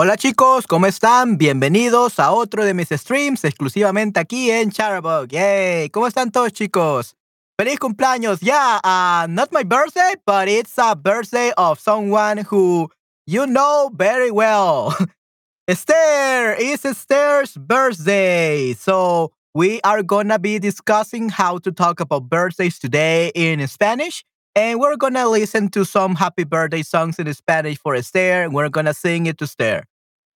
[0.00, 1.38] Hola chicos, ¿cómo están?
[1.38, 5.26] Bienvenidos a otro de mis streams exclusivamente aquí en Charabug.
[5.26, 5.90] Yay!
[5.90, 7.16] ¿Cómo están todos chicos?
[7.58, 8.38] ¡Feliz cumpleaños!
[8.40, 12.88] Yeah, not my birthday, but it's a birthday of someone who
[13.26, 14.94] you know very well.
[15.66, 16.54] Esther!
[16.60, 18.74] It's Esther's birthday!
[18.74, 24.24] So we are gonna be discussing how to talk about birthdays today in Spanish.
[24.54, 28.68] And we're gonna listen to some happy birthday songs in Spanish for Esther, and we're
[28.68, 29.87] gonna sing it to Esther.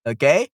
[0.07, 0.49] Okay?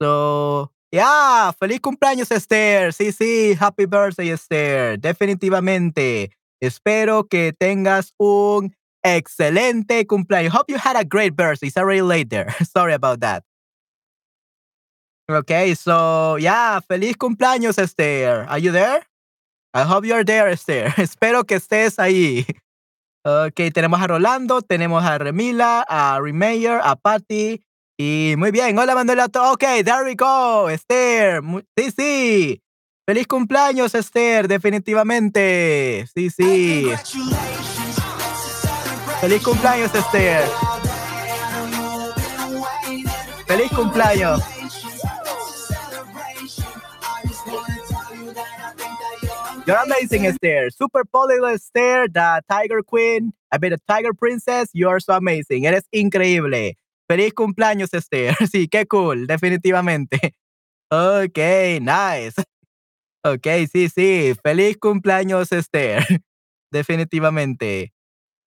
[0.00, 2.92] So, yeah, feliz cumpleaños, Esther.
[2.92, 4.98] Sí, sí, happy birthday, Esther.
[4.98, 6.30] Definitivamente.
[6.60, 10.52] Espero que tengas un excelente cumpleaños.
[10.52, 11.68] Hope you had a great birthday.
[11.68, 12.54] It's already late there.
[12.64, 13.44] Sorry about that.
[15.30, 18.46] Okay, so, yeah, feliz cumpleaños, Esther.
[18.48, 19.02] Are you there?
[19.74, 20.86] I hope you're there, Esther.
[20.96, 22.46] Espero que estés ahí.
[23.24, 27.62] Ok, tenemos a Rolando, tenemos a Remila, a Remayer, a Patty.
[28.00, 29.24] Y muy bien, hola Manuela.
[29.24, 31.42] Ok, there we go, Esther.
[31.76, 32.62] Sí, sí.
[33.04, 36.06] Feliz cumpleaños, Esther, definitivamente.
[36.14, 36.92] Sí, sí.
[39.20, 40.44] Feliz cumpleaños, Esther.
[43.48, 44.42] Feliz cumpleaños.
[49.66, 50.70] You're amazing, Esther.
[50.70, 53.34] Super Polyglot Esther, the Tiger Queen.
[53.50, 54.70] I mean, the Tiger Princess.
[54.72, 55.66] You're so amazing.
[55.66, 56.76] Eres increíble.
[57.08, 58.36] Feliz cumpleaños, Esther.
[58.52, 60.18] Sí, qué cool, definitivamente.
[60.90, 61.36] Ok,
[61.82, 62.42] nice.
[63.22, 64.34] Ok, sí, sí.
[64.42, 66.02] Feliz cumpleaños, Esther.
[66.72, 67.92] Definitivamente.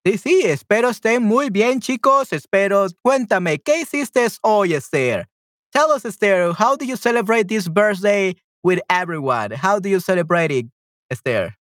[0.03, 2.33] Sí, sí, espero estén muy bien, chicos.
[2.33, 5.27] Espero, cuéntame, ¿qué hiciste hoy, Esther?
[5.71, 9.51] Tell us, Esther, how do you celebrate this birthday with everyone?
[9.51, 10.65] How do you celebrate it?
[11.11, 11.55] Esther.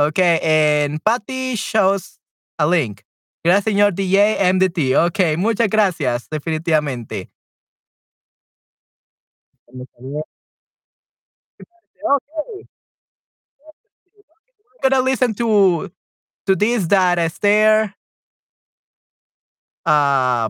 [0.00, 2.18] Okay, and Patty shows
[2.58, 3.04] a link.
[3.44, 4.96] Gracias, señor DJ MDT.
[4.96, 7.30] Ok, muchas gracias, definitivamente.
[12.04, 12.66] Okay.
[14.82, 15.90] We're gonna listen to
[16.46, 17.94] to this that Esther
[19.86, 20.48] uh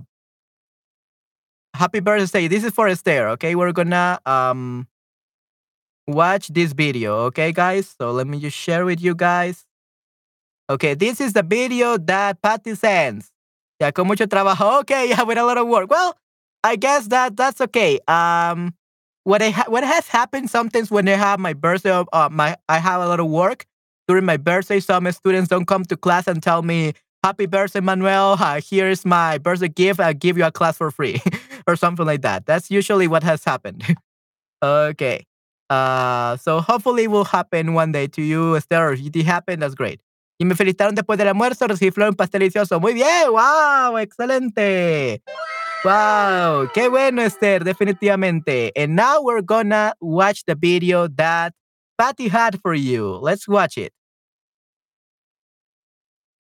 [1.75, 2.49] happy birthday.
[2.49, 3.55] This is for Esther, okay?
[3.55, 4.87] We're gonna um
[6.07, 7.95] watch this video, okay, guys?
[7.99, 9.65] So let me just share with you guys.
[10.73, 13.31] Okay, this is the video that Patty sends.
[13.79, 14.81] Ya con mucho trabajo.
[14.81, 15.91] Okay, yeah, with a lot of work.
[15.91, 16.17] Well,
[16.65, 17.99] I guess that that's okay.
[18.09, 18.73] Um,
[19.25, 22.79] what I ha- what has happened sometimes when I have my birthday, uh, my I
[22.79, 23.67] have a lot of work
[24.09, 24.81] during my birthday.
[24.81, 28.39] Some students don't come to class and tell me, "Happy birthday, Manuel!
[28.41, 30.01] Uh, here's my birthday gift.
[30.01, 31.21] I'll give you a class for free,"
[31.67, 32.47] or something like that.
[32.47, 33.85] That's usually what has happened.
[34.63, 35.27] okay.
[35.71, 38.93] Uh, so hopefully it will happen one day to you, Esther.
[38.95, 40.01] If it happened, that's great.
[40.43, 42.81] Y me felicitaron después del almuerzo, recibí un pastel delicioso.
[42.81, 45.23] Muy bien, wow, excelente.
[45.85, 48.73] Wow, qué bueno, Esther, definitivamente.
[48.75, 51.53] And now we're gonna watch the video that
[51.97, 53.21] Patty had for you.
[53.23, 53.93] Let's watch it.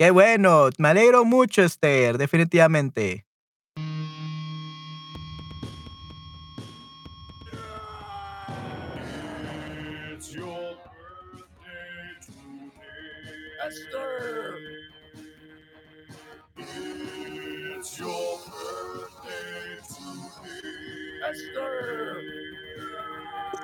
[0.00, 3.24] Qué bueno, me alegro mucho, Esther, definitivamente.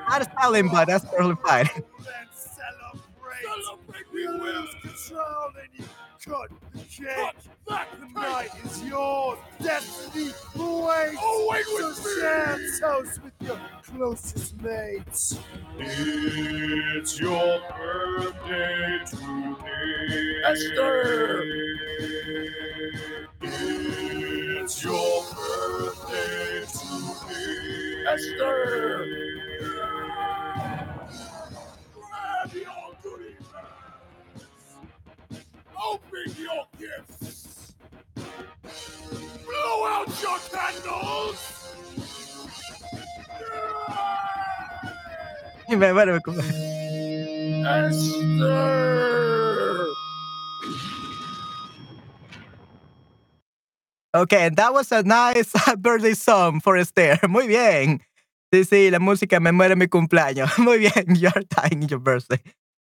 [0.09, 1.69] Not Stalin, but that's totally fine.
[1.99, 3.43] Let's celebrate!
[3.45, 4.13] Celebrate!
[4.15, 5.85] We lose control and you
[6.25, 7.35] cut the cake!
[7.69, 9.39] Cut the night is yours!
[9.63, 11.19] Destiny awaits!
[11.21, 12.21] Oh, wait with me!
[12.21, 15.39] share toast with your closest mates!
[15.79, 20.43] It's your birthday today!
[20.47, 21.45] Esther!
[23.43, 28.05] It's your birthday today!
[28.09, 29.18] Esther!
[45.77, 46.21] Me- bueno, me
[47.69, 48.89] Esther!
[54.15, 57.19] Okay, and that was a nice birthday song for Esther.
[57.29, 58.01] Muy bien.
[58.53, 60.57] Sí, sí, la música me muere mi cumpleaños.
[60.59, 62.41] Muy bien, you're dying your birthday.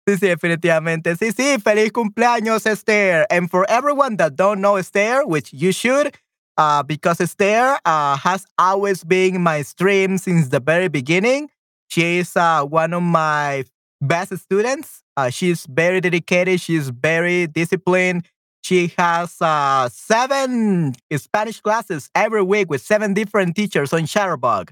[0.05, 1.15] Sí, sí, definitivamente.
[1.15, 3.25] Sí, sí, feliz cumpleaños, Esther.
[3.31, 6.13] And for everyone that don't know Esther, which you should,
[6.57, 11.49] uh, because Esther uh, has always been my stream since the very beginning.
[11.93, 13.65] She is uh, one of my
[14.01, 15.03] best students.
[15.15, 16.59] Uh, she's very dedicated.
[16.59, 18.25] She's very disciplined.
[18.63, 24.71] She has uh, seven Spanish classes every week with seven different teachers on Chatterbug.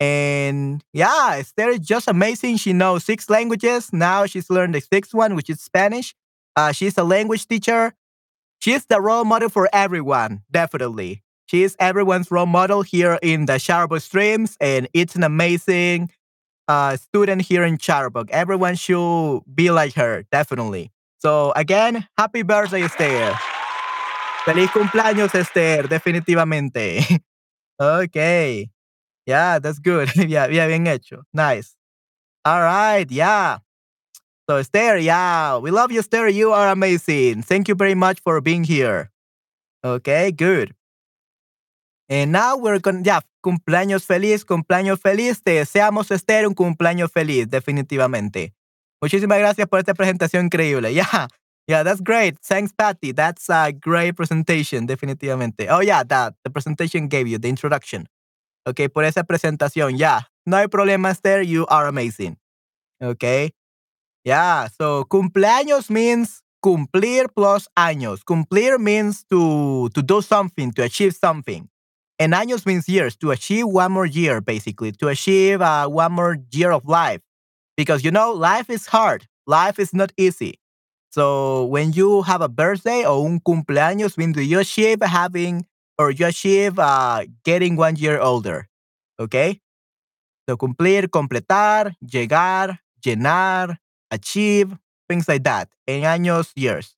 [0.00, 2.56] And yeah, Esther is just amazing.
[2.56, 3.92] She knows six languages.
[3.92, 6.12] Now she's learned the sixth one, which is Spanish.
[6.56, 7.94] Uh, she's a language teacher.
[8.60, 11.22] She's the role model for everyone, definitely.
[11.46, 16.10] She is everyone's role model here in the Chatterbug streams, and it's an amazing
[16.96, 18.30] student here in Chatterbug.
[18.30, 20.90] Everyone should be like her, definitely.
[21.18, 23.34] So again, happy birthday, Esther.
[24.44, 27.20] Feliz cumpleaños, Esther, definitivamente.
[27.80, 28.70] okay.
[29.26, 30.10] Yeah, that's good.
[30.16, 31.22] yeah, yeah, bien hecho.
[31.34, 31.74] Nice.
[32.44, 33.58] All right, yeah.
[34.48, 36.28] So Esther, yeah, we love you, Esther.
[36.28, 37.42] You are amazing.
[37.42, 39.10] Thank you very much for being here.
[39.84, 40.74] Okay, good.
[42.08, 45.42] And now we're to, yeah, cumpleaños feliz, cumpleaños feliz.
[45.42, 48.52] Te deseamos, Esther, un cumpleaños feliz, definitivamente.
[49.00, 50.92] Muchísimas gracias por esta presentación increíble.
[50.94, 51.28] Yeah,
[51.66, 52.38] yeah, that's great.
[52.42, 53.12] Thanks, Patty.
[53.12, 55.68] That's a great presentation, definitivamente.
[55.70, 58.06] Oh, yeah, that the presentation gave you, the introduction.
[58.66, 59.96] Okay, por esa presentación.
[59.96, 61.42] Yeah, no hay problema, Esther.
[61.42, 62.36] You are amazing.
[63.02, 63.52] Okay.
[64.24, 68.24] Yeah, so cumpleaños means cumplir plus años.
[68.24, 71.68] Cumplir means to, to do something, to achieve something.
[72.18, 76.38] And años means years, to achieve one more year, basically, to achieve uh, one more
[76.50, 77.20] year of life.
[77.76, 79.26] Because, you know, life is hard.
[79.46, 80.58] Life is not easy.
[81.10, 85.66] So when you have a birthday or un cumpleaños, means you achieve having
[85.96, 88.68] or you achieve uh, getting one year older.
[89.18, 89.60] Okay?
[90.48, 93.78] So cumplir, completar, llegar, llenar,
[94.10, 94.76] achieve,
[95.08, 95.68] things like that.
[95.86, 96.97] En años, years.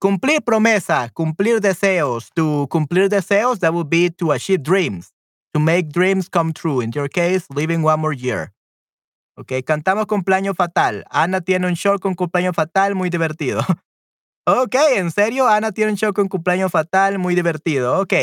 [0.00, 2.30] Cumplir promesa, cumplir deseos.
[2.34, 5.12] To cumplir deseos, that would be to achieve dreams,
[5.52, 6.80] to make dreams come true.
[6.80, 8.54] In your case, living one more year.
[9.36, 11.04] Ok, cantamos cumpleaños fatal.
[11.10, 13.60] Ana tiene un show con cumpleaños fatal muy divertido.
[14.46, 18.00] ok, en serio, Ana tiene un show con cumpleaños fatal muy divertido.
[18.00, 18.14] Ok,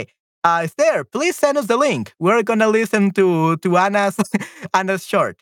[0.44, 2.12] uh, Esther, please send us the link.
[2.19, 4.15] We're gonna listen to to Anna's
[4.73, 5.38] Anna's short.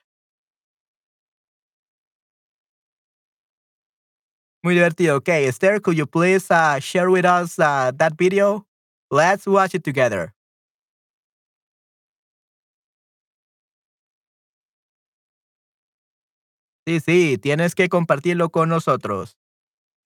[4.66, 5.18] Muy divertido.
[5.18, 8.66] Okay, Esther, could you please uh, share with us uh, that video?
[9.12, 10.34] Let's watch it together.
[16.88, 19.38] Sí, sí, tienes que compartirlo con nosotros.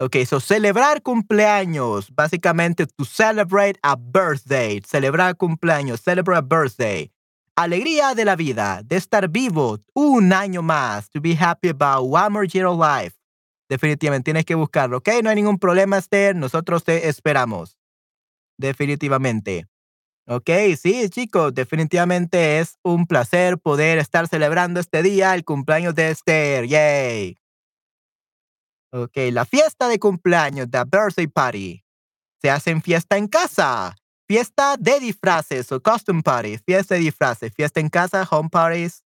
[0.01, 7.09] Ok, so celebrar cumpleaños, básicamente to celebrate a birthday, celebrar cumpleaños, celebrate a birthday.
[7.55, 12.33] Alegría de la vida, de estar vivo un año más, to be happy about one
[12.33, 13.18] more year of life.
[13.69, 17.77] Definitivamente tienes que buscarlo, ok, no hay ningún problema, Esther, nosotros te esperamos.
[18.57, 19.67] Definitivamente.
[20.27, 20.49] Ok,
[20.79, 26.67] sí, chicos, definitivamente es un placer poder estar celebrando este día, el cumpleaños de Esther.
[26.67, 27.37] Yay.
[28.91, 31.83] Ok, la fiesta de cumpleaños, the birthday party.
[32.41, 33.95] Se hace en fiesta en casa.
[34.27, 36.57] Fiesta de disfraces o costume party.
[36.59, 37.51] Fiesta de disfraces.
[37.53, 39.03] Fiesta en casa, home parties.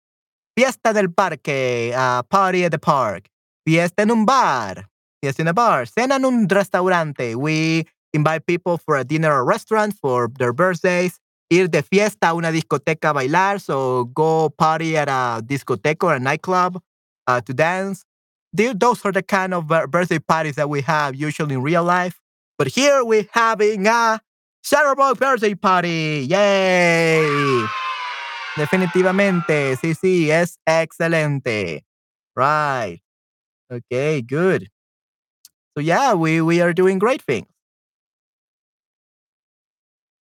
[0.57, 3.32] Fiesta del parque, uh, party at the park.
[3.65, 4.89] Fiesta en un bar.
[5.23, 5.87] Fiesta in a bar.
[5.87, 7.37] Cena en un restaurante.
[7.37, 11.19] We invite people for a dinner or restaurant for their birthdays,
[11.51, 16.15] ir de fiesta a una discoteca a bailar, so go party at a discoteca or
[16.15, 16.81] a nightclub
[17.27, 18.05] uh, to dance.
[18.53, 22.21] Those are the kind of birthday parties that we have usually in real life.
[22.59, 24.21] But here we're having a
[24.63, 26.27] Chatterbug birthday party.
[26.29, 27.67] Yay!
[28.57, 31.85] Definitivamente, sí, sí, es excelente.
[32.37, 33.01] Right.
[33.73, 34.69] Okay, good.
[35.75, 37.47] So yeah, we, we are doing great things.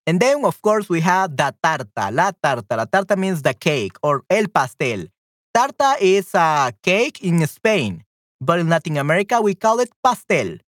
[0.07, 2.77] And then, of course, we have the tarta, la tarta.
[2.77, 5.07] La tarta means the cake or el pastel.
[5.55, 8.03] Tarta is a cake in Spain,
[8.39, 10.59] but in Latin America we call it pastel.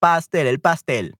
[0.00, 1.14] Pastel, el pastel.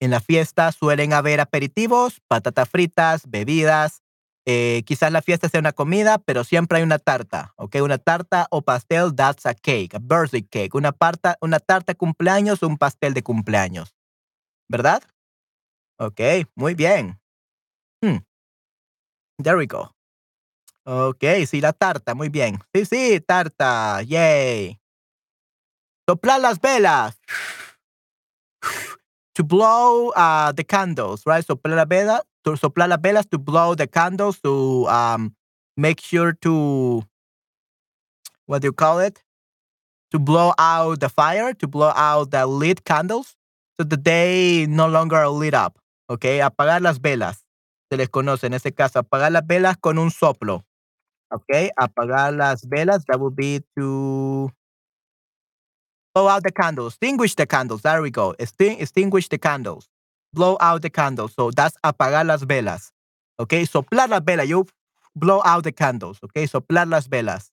[0.00, 4.02] En la fiesta suelen haber aperitivos, patatas fritas, bebidas.
[4.50, 7.76] Eh, quizás la fiesta sea una comida, pero siempre hay una tarta, ¿ok?
[7.82, 10.74] Una tarta o pastel, that's a cake, a birthday cake.
[10.74, 13.94] Una, parta, una tarta cumpleaños o un pastel de cumpleaños.
[14.66, 15.02] ¿Verdad?
[15.98, 16.20] Ok,
[16.54, 17.20] muy bien.
[18.02, 18.24] Hmm.
[19.36, 19.94] There we go.
[20.84, 22.58] Ok, sí, la tarta, muy bien.
[22.72, 24.80] Sí, sí, tarta, yay.
[26.08, 27.20] Soplar las velas.
[29.34, 31.46] To blow uh, the candles, right?
[31.46, 35.34] Soplar la vela, to soplar las velas to blow the candles to um,
[35.76, 37.02] make sure to,
[38.46, 39.22] what do you call it?
[40.12, 43.36] To blow out the fire, to blow out the lit candles
[43.78, 45.78] so that they no longer lit up.
[46.10, 47.44] Okay, Apagar las velas.
[47.90, 50.64] Se les conoce en ese caso, apagar las velas con un soplo.
[51.30, 54.50] Okay, Apagar las velas, that would be to...
[56.14, 57.82] blow out the candles, extinguish the candles.
[57.82, 58.34] There we go.
[58.38, 59.88] Extin- extinguish the candles.
[60.38, 61.32] Blow out the candles.
[61.34, 62.92] So that's apagar las velas.
[63.40, 64.46] Okay, soplar las velas.
[64.46, 64.66] You
[65.16, 66.20] blow out the candles.
[66.22, 67.50] Okay, soplar las velas.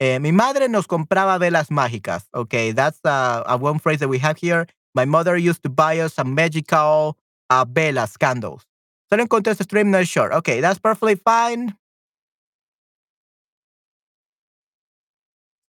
[0.00, 2.24] Eh, mi madre nos compraba velas mágicas.
[2.34, 4.66] Okay, that's uh, a one phrase that we have here.
[4.94, 7.18] My mother used to buy us some magical
[7.50, 8.64] uh, velas, candles.
[9.10, 10.32] Solo encontré este stream, no sure.
[10.32, 11.76] Okay, that's perfectly fine.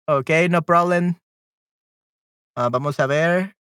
[0.06, 1.16] Okay, no problem.
[2.54, 3.53] Uh, vamos a ver.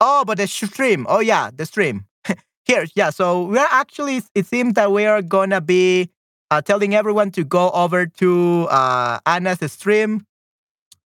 [0.00, 1.06] Oh, but the stream.
[1.08, 2.06] Oh, yeah, the stream.
[2.64, 3.10] Here, yeah.
[3.10, 6.10] So we're actually, it seems that we are to be
[6.50, 10.26] uh, telling everyone to go over to uh, Anna's stream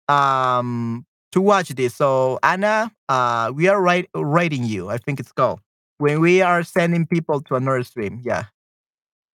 [0.08, 1.96] um, to watch this.
[1.96, 5.60] So, Anna, uh, we are right, rating you, I think it's called,
[5.98, 8.22] when we are sending people to another stream.
[8.24, 8.46] Yeah.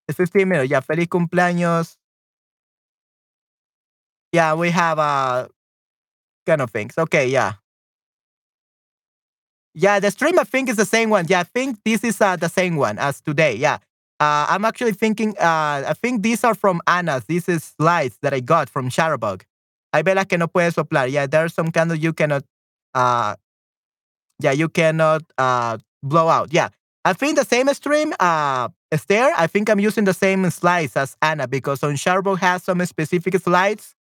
[0.07, 0.71] It's 15 minutes.
[0.71, 0.79] Yeah.
[0.79, 1.95] Feliz cumpleaños.
[4.31, 5.47] Yeah, we have uh,
[6.45, 6.97] kind of things.
[6.97, 7.53] Okay, yeah.
[9.79, 11.25] Yeah, the stream I think is the same one.
[11.29, 13.55] Yeah, I think this is uh, the same one as today.
[13.55, 13.77] Yeah.
[14.19, 17.23] Uh, I'm actually thinking, uh, I think these are from Anna's.
[17.25, 19.43] This is slides that I got from Chatterbug.
[19.93, 21.09] Hay velas que no puedes soplar.
[21.09, 22.43] Yeah, there's some candles you cannot,
[22.93, 23.35] uh,
[24.41, 26.51] yeah, you cannot uh, blow out.
[26.51, 26.67] Yeah.
[27.05, 31.15] I think the same stream, uh, Esther, I think I'm using the same slides as
[31.21, 33.95] Anna because on Chatterbug has some specific slides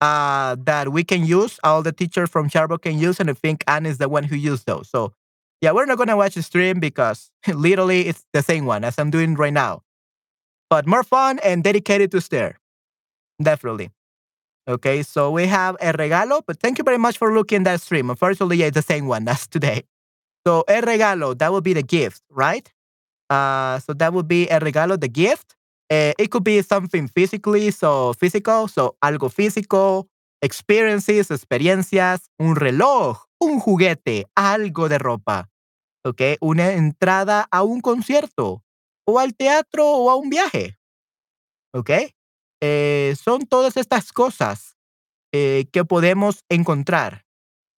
[0.00, 1.58] uh, that we can use.
[1.64, 4.36] All the teachers from Chatterbug can use, and I think Anna is the one who
[4.36, 4.88] used those.
[4.88, 5.12] So
[5.60, 9.10] yeah, we're not gonna watch the stream because literally it's the same one as I'm
[9.10, 9.82] doing right now,
[10.70, 12.58] but more fun and dedicated to Esther.
[13.42, 13.90] Definitely.
[14.68, 18.10] Okay, so we have a regalo, but thank you very much for looking that stream.
[18.10, 19.84] Unfortunately, yeah, it's the same one as today.
[20.46, 22.70] So el regalo, that would be the gift, right?
[23.30, 25.56] Uh, so that would be el regalo, the gift.
[25.90, 30.08] Uh, it could be something physically, so physical, so algo físico,
[30.40, 35.50] experiences, experiencias, un reloj, un juguete, algo de ropa,
[36.04, 36.22] ¿ok?
[36.40, 38.62] Una entrada a un concierto,
[39.04, 40.78] o al teatro, o a un viaje,
[41.74, 41.90] ¿ok?
[42.62, 44.76] Eh, son todas estas cosas
[45.32, 47.24] eh, que podemos encontrar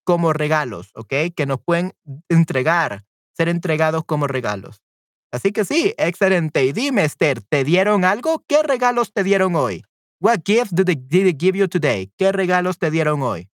[0.04, 1.14] como regalos, ¿ok?
[1.35, 1.95] Que nos pueden
[2.28, 3.04] entregar,
[3.35, 4.83] ser entregados como regalos.
[5.32, 6.64] Así que sí, excelente.
[6.64, 8.44] Y dime, Esther, ¿te dieron algo?
[8.46, 9.82] ¿Qué regalos te dieron hoy?
[10.20, 12.12] What gift did they, did they give you today?
[12.18, 13.48] ¿Qué regalos te dieron hoy?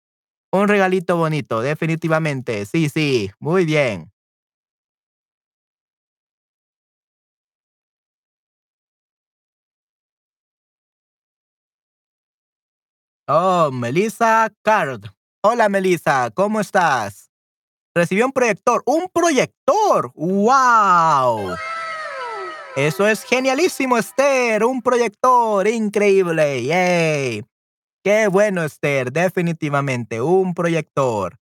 [0.52, 2.66] Un regalito bonito, definitivamente.
[2.66, 4.12] Sí, sí, muy bien.
[13.28, 15.04] Oh, Melissa Card.
[15.42, 17.30] Hola, Melissa, ¿cómo estás?
[17.96, 18.82] Recibió un proyector.
[18.84, 20.12] ¡Un proyector!
[20.14, 21.56] ¡Wow!
[22.76, 24.64] Eso es genialísimo, Esther.
[24.64, 25.66] Un proyector.
[25.66, 26.62] Increíble.
[26.62, 27.42] ¡Yay!
[28.04, 29.10] Qué bueno, Esther.
[29.10, 30.20] Definitivamente.
[30.20, 31.38] Un proyector.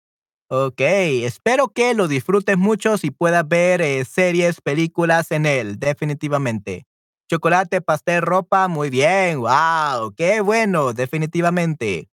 [0.49, 0.81] Ok.
[0.81, 5.79] Espero que lo disfrutes mucho y puedas ver eh, series, películas en él.
[5.79, 6.87] Definitivamente.
[7.31, 8.69] Chocolate, pastel, ropa.
[8.69, 9.41] Muy bien.
[9.41, 10.15] ¡Wow!
[10.17, 10.95] ¡Qué bueno!
[10.95, 12.09] Definitivamente.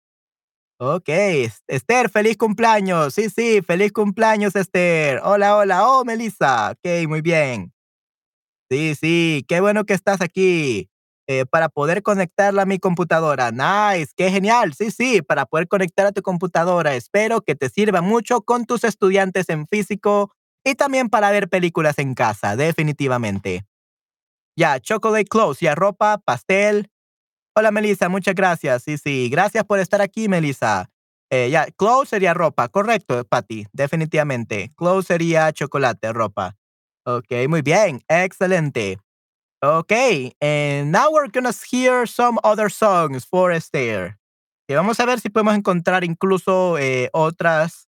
[0.77, 1.07] Ok,
[1.67, 3.13] Esther, feliz cumpleaños.
[3.13, 5.21] Sí, sí, feliz cumpleaños, Esther.
[5.23, 5.87] Hola, hola.
[5.89, 6.71] Oh, Melissa.
[6.71, 7.71] Ok, muy bien.
[8.69, 10.89] Sí, sí, qué bueno que estás aquí
[11.27, 13.51] eh, para poder conectarla a mi computadora.
[13.51, 14.73] Nice, qué genial.
[14.73, 16.95] Sí, sí, para poder conectar a tu computadora.
[16.95, 20.31] Espero que te sirva mucho con tus estudiantes en físico
[20.65, 23.65] y también para ver películas en casa, definitivamente.
[24.57, 26.89] Ya, chocolate clothes, ya ropa, pastel,
[27.57, 28.83] Hola, Melissa, muchas gracias.
[28.83, 30.89] Sí, sí, gracias por estar aquí, Melissa.
[31.29, 34.73] Eh, ya, clothes sería ropa, correcto, Patty, definitivamente.
[34.75, 36.57] Clothes sería chocolate, ropa.
[37.05, 38.99] Ok, muy bien, excelente.
[39.61, 39.91] Ok,
[40.41, 44.17] and now we're gonna hear some other songs for Esther.
[44.67, 47.87] Y vamos a ver si podemos encontrar incluso eh, otras,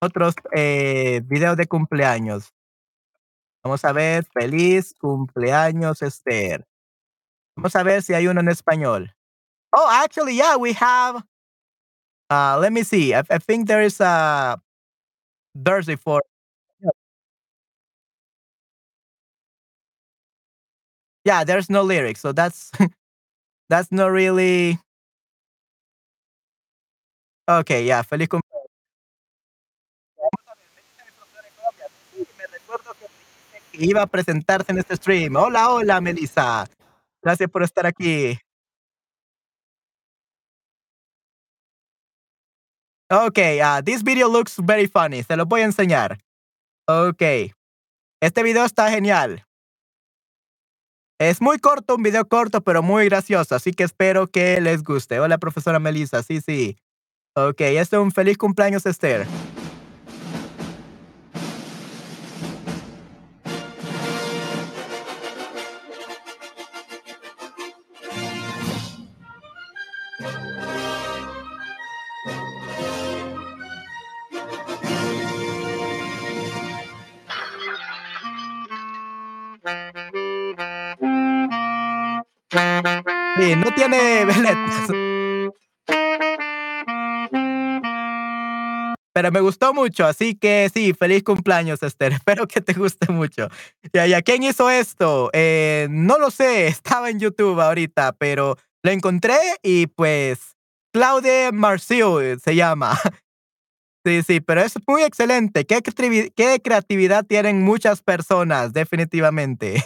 [0.00, 2.52] otros eh, videos de cumpleaños.
[3.62, 6.66] Vamos a ver, feliz cumpleaños, Esther.
[7.60, 9.14] Vamos a ver si hay uno en español.
[9.76, 11.22] Oh, actually, yeah, we have.
[12.30, 13.12] Uh, let me see.
[13.12, 14.58] I, I think there is a
[15.62, 16.22] Thursday for.
[21.26, 22.72] Yeah, there's no lyrics, so that's
[23.68, 24.78] that's not really.
[27.46, 28.70] Okay, yeah, feliz cumpleaños.
[33.74, 35.36] Iba a presentarse en este stream.
[35.36, 36.66] Hola, hola, Melissa.
[37.22, 38.38] Gracias por estar aquí.
[43.12, 45.22] Okay, uh, this video looks very funny.
[45.22, 46.18] Se lo voy a enseñar.
[46.86, 47.22] Ok.
[48.22, 49.44] Este video está genial.
[51.18, 55.20] Es muy corto, un video corto, pero muy gracioso, así que espero que les guste.
[55.20, 56.22] Hola, profesora Melissa.
[56.22, 56.78] Sí, sí.
[57.36, 59.26] Ok, este es un feliz cumpleaños, Esther.
[83.56, 84.90] No tiene letras.
[89.12, 92.12] Pero me gustó mucho, así que sí, feliz cumpleaños, Esther.
[92.20, 93.48] Espero que te guste mucho.
[93.92, 95.30] Ya, ya, ¿quién hizo esto?
[95.32, 100.56] Eh, no lo sé, estaba en YouTube ahorita, pero lo encontré y pues
[100.92, 102.98] Claude Marciu se llama.
[104.02, 105.66] Sí, sí, pero es muy excelente.
[105.66, 105.82] ¿Qué,
[106.34, 109.82] qué creatividad tienen muchas personas, definitivamente.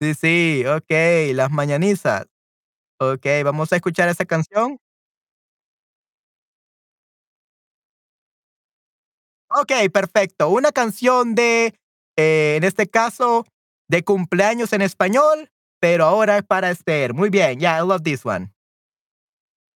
[0.00, 2.26] Sí, sí, ok, las mañanizas.
[3.00, 4.78] Ok, vamos a escuchar esa canción.
[9.50, 10.48] Ok, perfecto.
[10.48, 11.74] Una canción de,
[12.16, 13.46] eh, en este caso,
[13.88, 17.14] de cumpleaños en español, pero ahora para Esther.
[17.14, 17.60] Muy bien.
[17.60, 18.50] Yeah, I love this one.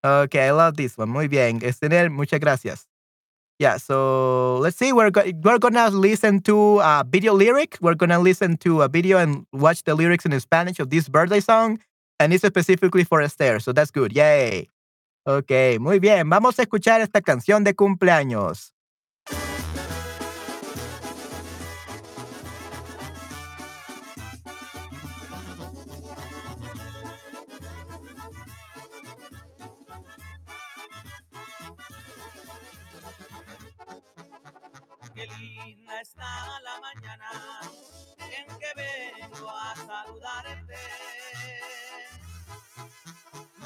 [0.04, 1.12] Okay, I love this one.
[1.12, 1.60] Muy bien.
[1.62, 2.88] Esther, muchas gracias.
[3.60, 4.94] Yeah, so let's see.
[4.94, 7.78] We're, go we're gonna listen to a video lyric.
[7.82, 11.40] We're gonna listen to a video and watch the lyrics in Spanish of this birthday
[11.40, 11.80] song.
[12.20, 14.12] And it's specifically for Esther, so that's good.
[14.12, 14.70] Yay.
[15.26, 16.30] Ok, muy bien.
[16.30, 18.74] Vamos a escuchar esta canción de cumpleaños.
[35.14, 37.30] Qué linda está la mañana
[38.60, 40.76] que vengo a saludarte.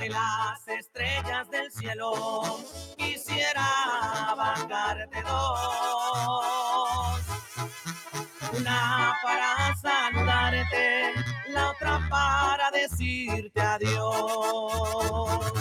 [0.00, 2.58] de las estrellas del cielo
[2.96, 7.20] quisiera bancarte dos.
[8.58, 11.12] Una para saludarte,
[11.48, 15.52] la otra para decirte adiós.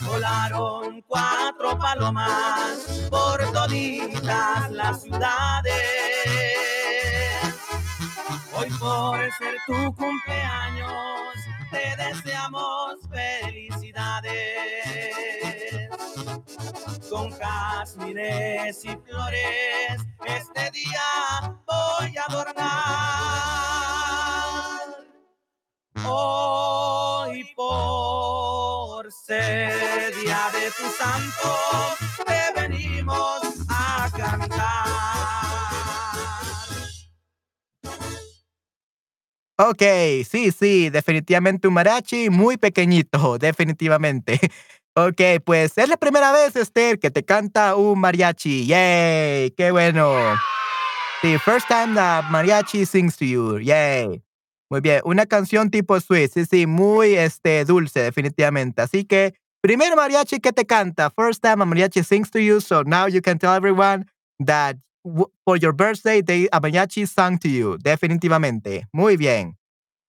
[0.00, 5.74] Volaron cuatro palomas por toditas las ciudades.
[8.52, 11.29] Hoy por ser tu cumpleaños
[11.70, 14.32] te deseamos felicidades.
[17.08, 22.70] Con jazmines y flores este día voy a adornar.
[26.06, 31.56] Hoy por ser día de tu santo
[32.26, 34.89] te venimos a cantar.
[39.62, 39.82] Ok,
[40.26, 44.40] sí, sí, definitivamente un mariachi muy pequeñito, definitivamente.
[44.94, 48.64] Ok, pues es la primera vez, Esther, que te canta un mariachi.
[48.64, 50.14] Yay, qué bueno.
[51.20, 53.58] Sí, first time the mariachi sings to you.
[53.58, 54.22] Yay.
[54.70, 58.80] Muy bien, una canción tipo sweet, sí, sí, muy este, dulce, definitivamente.
[58.80, 62.82] Así que, primer mariachi que te canta, first time a mariachi sings to you, so
[62.84, 64.06] now you can tell everyone
[64.38, 64.76] that
[65.44, 68.86] for your birthday, they, a mariachi sang to you, definitivamente.
[68.92, 69.56] Muy bien.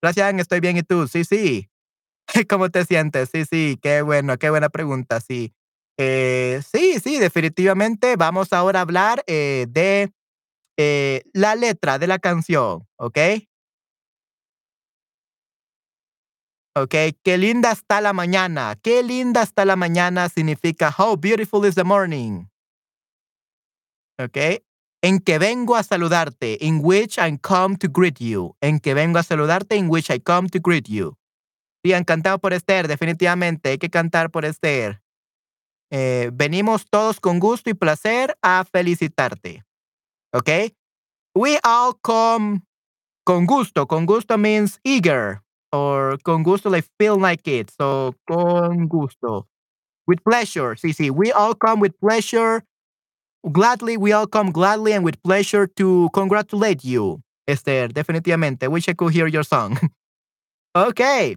[0.02, 1.08] Gracias, estoy bien, ¿y tú?
[1.08, 1.70] Sí, sí.
[2.50, 3.30] ¿Cómo te sientes?
[3.32, 5.54] Sí, sí, qué bueno, qué buena pregunta, sí.
[5.98, 8.16] Eh, sí, sí, definitivamente.
[8.16, 10.12] Vamos ahora a hablar eh, de
[10.78, 13.18] eh, la letra de la canción, ¿ok?
[16.74, 18.78] Ok, qué linda está la mañana.
[18.82, 22.46] Qué linda está la mañana significa how beautiful is the morning.
[24.18, 24.62] Ok,
[25.02, 28.56] en que vengo a saludarte, in which I come to greet you.
[28.62, 31.18] En que vengo a saludarte, in which I come to greet you.
[31.84, 33.70] Sí, han cantado por Esther, definitivamente.
[33.70, 35.02] Hay que cantar por Esther.
[35.92, 39.64] Eh, venimos todos con gusto y placer a felicitarte.
[40.34, 40.76] Okay?
[41.36, 42.62] We all come
[43.26, 43.88] con gusto.
[43.88, 47.72] Con gusto means eager or con gusto like feel like it.
[47.72, 49.48] So con gusto.
[50.08, 50.76] With pleasure.
[50.78, 51.10] Sí, sí.
[51.10, 52.64] We all come with pleasure.
[53.50, 57.88] Gladly, we all come gladly and with pleasure to congratulate you, Esther.
[57.88, 58.70] Definitivamente.
[58.70, 59.80] Wish I could hear your song.
[60.76, 61.36] okay.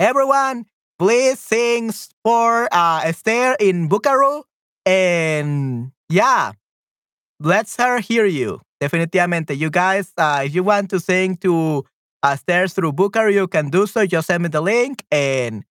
[0.00, 0.66] Everyone,
[0.98, 1.92] please sing
[2.24, 4.42] for uh, Esther in Buckaroo.
[4.84, 6.52] And yeah,
[7.38, 8.60] let's her hear you.
[8.82, 9.56] Definitivamente.
[9.56, 11.84] You guys, uh, if you want to sing to
[12.24, 14.06] uh, Esther through Buckaroo, you can do so.
[14.06, 15.62] Just send me the link and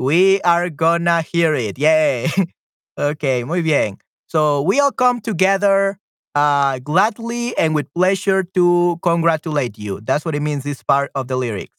[0.00, 1.78] we are gonna hear it.
[1.78, 2.28] Yay.
[2.98, 3.98] okay, muy bien.
[4.26, 5.98] So we all come together
[6.34, 10.00] uh, gladly and with pleasure to congratulate you.
[10.02, 11.72] That's what it means, this part of the lyrics.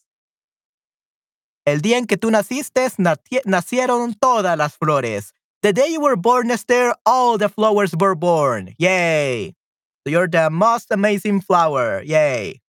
[1.66, 2.90] El día en que tú naciste,
[3.46, 5.34] nacieron todas las flores.
[5.64, 8.74] The day you were born, Esther, all the flowers were born.
[8.78, 9.54] Yay.
[10.06, 12.02] So you're the most amazing flower.
[12.04, 12.62] Yay.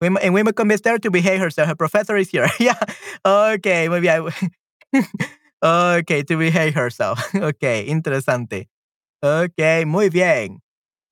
[0.00, 1.68] And we come Esther to behave herself.
[1.68, 2.48] Her professor is here.
[2.60, 2.78] yeah.
[3.24, 4.28] Okay, maybe I.
[5.62, 7.34] okay, to behave herself.
[7.34, 8.66] okay, interesante.
[9.22, 10.60] Okay, muy bien.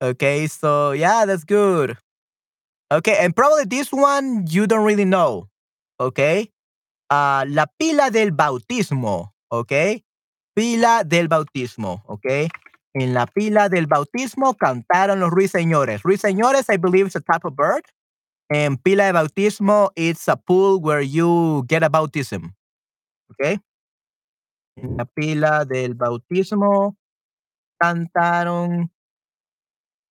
[0.00, 1.96] Okay, so yeah, that's good.
[2.92, 5.48] Okay, and probably this one you don't really know.
[5.98, 6.50] Okay,
[7.10, 10.02] uh, la pila del bautismo, ¿ok?
[10.54, 12.48] Pila del bautismo, ¿ok?
[12.94, 16.02] En la pila del bautismo cantaron los ruiseñores.
[16.02, 17.82] Ruiseñores, I believe, is a type of bird.
[18.50, 22.54] And pila de bautismo, it's a pool where you get a bautism,
[23.30, 23.60] ¿ok?
[24.76, 26.96] En la pila del bautismo
[27.80, 28.90] cantaron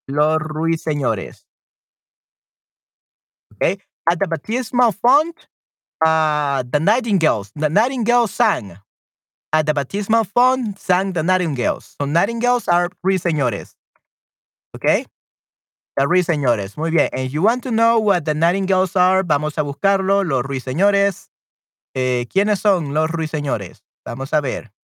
[0.08, 1.46] los ruiseñores.
[3.56, 3.78] Okay.
[4.10, 5.48] At the baptismal font,
[6.06, 7.52] uh, the nightingales.
[7.56, 8.78] The nightingale sang.
[9.54, 11.96] At the baptismal font sang the nightingales.
[12.00, 13.76] So nightingales are ruiseñores.
[14.76, 15.06] Okay?
[15.98, 16.78] The ruiseñores.
[16.78, 17.10] Muy bien.
[17.14, 20.24] And you want to know what the nightingales are, vamos a buscarlo.
[20.24, 21.30] Los ruiseñores.
[21.96, 23.82] Eh, ¿Quiénes son los ruiseñores?
[24.06, 24.75] Vamos a ver.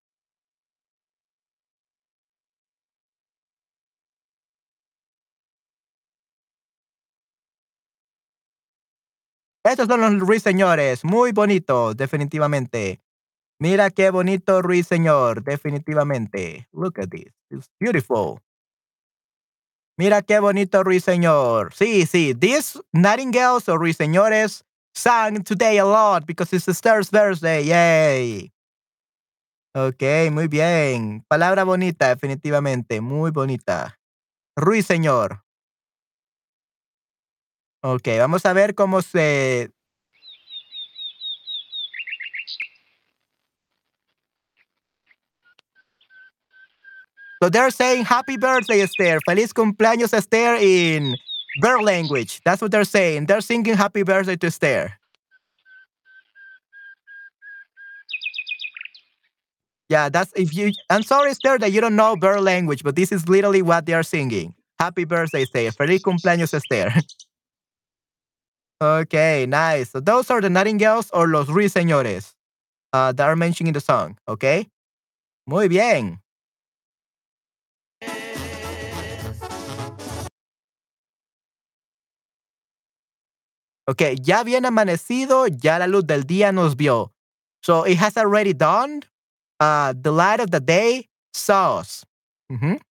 [9.64, 13.00] Estos son los ruiseñores, muy bonitos, definitivamente.
[13.60, 16.68] Mira qué bonito ruiseñor, definitivamente.
[16.72, 18.40] Look at this, it's beautiful.
[19.98, 21.74] Mira qué bonito ruiseñor.
[21.76, 24.64] Sí, sí, these nightingales or ruiseñores
[24.96, 27.64] sang today a lot because it's Esther's birthday.
[27.64, 28.52] Yay.
[29.76, 31.24] Ok, muy bien.
[31.28, 34.00] Palabra bonita, definitivamente, muy bonita.
[34.58, 35.44] Ruiseñor.
[37.84, 39.72] Ok, vamos a ver cómo se...
[47.42, 49.20] So they're saying happy birthday, Esther.
[49.26, 51.16] Feliz cumpleaños, Esther, in
[51.60, 52.40] bird language.
[52.46, 53.26] That's what they're saying.
[53.26, 55.00] They're singing happy birthday to Esther.
[59.90, 60.72] Yeah, that's if you.
[60.92, 63.94] I'm sorry, Esther, that you don't know bird language, but this is literally what they
[63.94, 64.54] are singing.
[64.80, 65.72] Happy birthday, Esther.
[65.72, 66.94] Feliz cumpleaños, Esther.
[68.82, 69.92] Okay, nice.
[69.92, 72.34] So those are the nightingales or los ruiseñores
[72.94, 74.18] uh, that are mentioned in the song.
[74.28, 74.68] Okay.
[75.46, 76.20] Muy bien.
[83.88, 87.12] Okay, ya bien amanecido, ya la luz del día nos vio.
[87.62, 89.06] So it has already dawned.
[89.60, 92.04] Uh, the light of the day saw us.
[92.52, 92.91] Mm -hmm.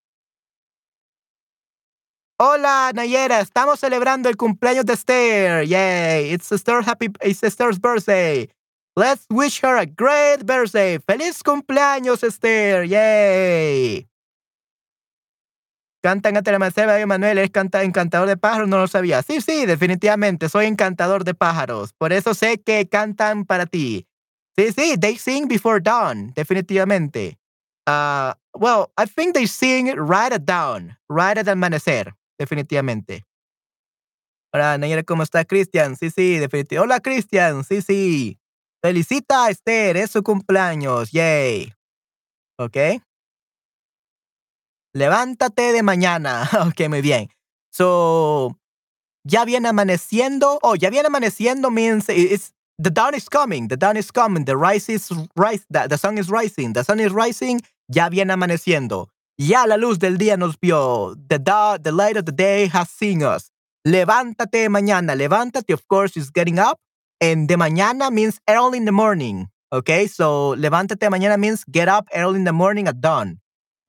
[2.43, 5.67] Hola, Nayera, estamos celebrando el cumpleaños de Esther.
[5.67, 8.49] Yay, it's Esther's happy it's Esther's birthday.
[8.97, 10.99] Let's wish her a great birthday.
[11.01, 12.87] Feliz cumpleaños, Esther.
[12.87, 14.09] Yay.
[16.03, 19.23] Cantan ante la Manuel, Manuel es canta, encantador de pájaros, no lo sabía.
[19.23, 21.93] Sí, sí, definitivamente, soy encantador de pájaros.
[21.93, 24.07] Por eso sé que cantan para ti.
[24.57, 27.37] Sí, sí, they sing before dawn, definitivamente.
[27.87, 33.27] Uh, well, I think they sing right at dawn, right at amanecer definitivamente.
[34.53, 35.95] Hola, Nayera, ¿cómo está Cristian?
[35.97, 36.79] Sí, sí, definitivamente.
[36.81, 37.63] Hola, Cristian.
[37.65, 38.41] Sí, sí.
[38.83, 41.13] Felicita Esther, es su cumpleaños.
[41.13, 41.75] Yay.
[42.59, 42.77] ¿Ok?
[44.95, 46.49] Levántate de mañana.
[46.67, 47.29] ok, muy bien.
[47.71, 48.57] So,
[49.23, 50.59] ya viene amaneciendo.
[50.63, 53.69] Oh, ya viene amaneciendo means it's, the dawn is coming.
[53.69, 54.47] The dawn is coming.
[54.47, 55.65] The rise is rise.
[55.69, 56.73] The sun is rising.
[56.73, 57.61] The sun is rising.
[57.89, 59.11] Ya viene amaneciendo.
[59.41, 61.15] Ya la luz del día nos vio.
[61.29, 61.39] The,
[61.83, 63.51] the light of the day has seen us.
[63.87, 65.17] Levántate mañana.
[65.17, 66.79] Levántate, of course, is getting up.
[67.23, 69.49] And de mañana means early in the morning.
[69.73, 73.41] Okay, so levántate mañana means get up early in the morning at dawn.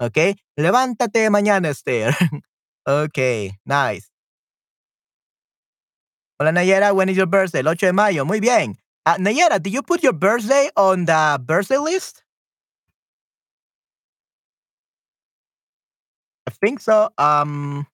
[0.02, 2.16] Okay, levántate mañana, Esther.
[2.88, 4.10] okay, nice.
[6.40, 7.60] Hola Nayera, when is your birthday?
[7.60, 8.24] El 8 de mayo.
[8.24, 8.78] Muy bien.
[9.06, 12.21] Uh, Nayera, did you put your birthday on the birthday list?
[16.48, 17.10] I think so.
[17.18, 17.88] Um,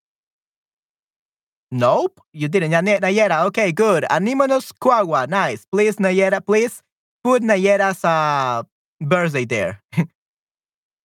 [1.72, 2.72] nope, you didn't.
[2.72, 4.06] Nayera, okay, good.
[4.10, 5.66] Animonos Cuagua, nice.
[5.66, 6.82] Please, Nayera, please
[7.24, 8.64] put Nayera's uh,
[9.02, 9.84] birthday there.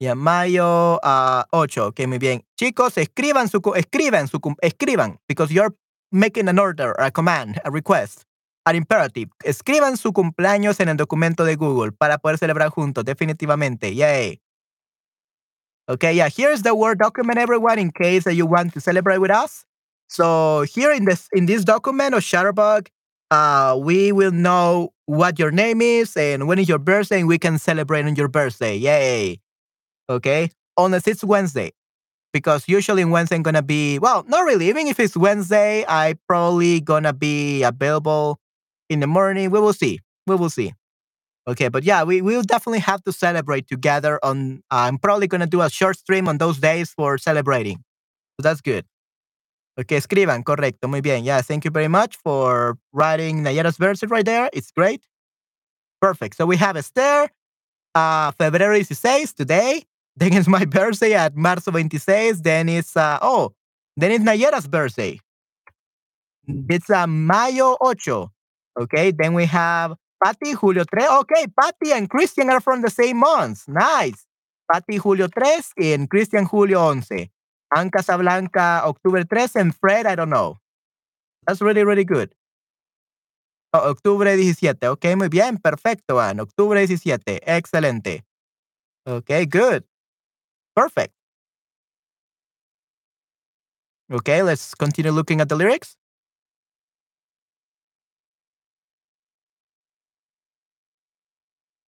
[0.02, 2.42] Ya, mayo uh, 8, ok, muy bien.
[2.58, 5.76] Chicos, escriban su, escriban su, escriban, because you're
[6.10, 8.24] making an order, a command, a request,
[8.66, 9.30] an imperative.
[9.44, 13.94] Escriban su cumpleaños en el documento de Google para poder celebrar juntos, definitivamente.
[13.94, 14.40] Yay.
[15.88, 19.30] Okay, yeah, here's the Word document, everyone, in case that you want to celebrate with
[19.30, 19.64] us.
[20.08, 22.88] So here in this in this document of Chatterbug,
[23.30, 27.38] uh, we will know what your name is and when is your birthday, and we
[27.38, 28.76] can celebrate on your birthday.
[28.76, 29.40] Yay!
[30.10, 31.72] Okay, unless it's Wednesday,
[32.32, 34.68] because usually Wednesday I'm gonna be well, not really.
[34.68, 38.40] Even if it's Wednesday, I probably gonna be available
[38.88, 39.50] in the morning.
[39.50, 40.00] We will see.
[40.26, 40.74] We will see.
[41.48, 44.18] Okay, but yeah, we will definitely have to celebrate together.
[44.22, 47.78] On uh, I'm probably gonna do a short stream on those days for celebrating.
[48.38, 48.84] So that's good.
[49.80, 51.24] Okay, escriban, correcto, muy bien.
[51.24, 54.50] Yeah, thank you very much for writing Nayera's verse right there.
[54.52, 55.02] It's great.
[56.00, 56.36] Perfect.
[56.36, 57.30] So we have Esther,
[57.94, 59.84] uh, febrero 16, today.
[60.16, 62.42] Then it's my birthday at marzo 26.
[62.42, 63.54] Then it's, uh, oh,
[63.96, 65.18] then it's Nayera's birthday.
[66.68, 68.28] It's uh, mayo 8.
[68.80, 71.06] Okay, then we have Patty, Julio 3.
[71.20, 73.66] Okay, Patty and Christian are from the same month.
[73.66, 74.26] Nice.
[74.70, 77.28] Patty, Julio 3 and Christian, Julio 11.
[77.74, 80.58] Anne Casablanca, October 3 and Fred, I don't know.
[81.46, 82.32] That's really, really good.
[83.74, 84.86] Oh, octubre 17.
[84.88, 85.56] Ok, muy bien.
[85.56, 86.40] Perfecto, Anne.
[86.40, 87.40] Octubre 17.
[87.42, 88.22] Excelente.
[89.06, 89.84] Okay, good.
[90.76, 91.14] Perfect.
[94.10, 95.96] Okay, let's continue looking at the lyrics.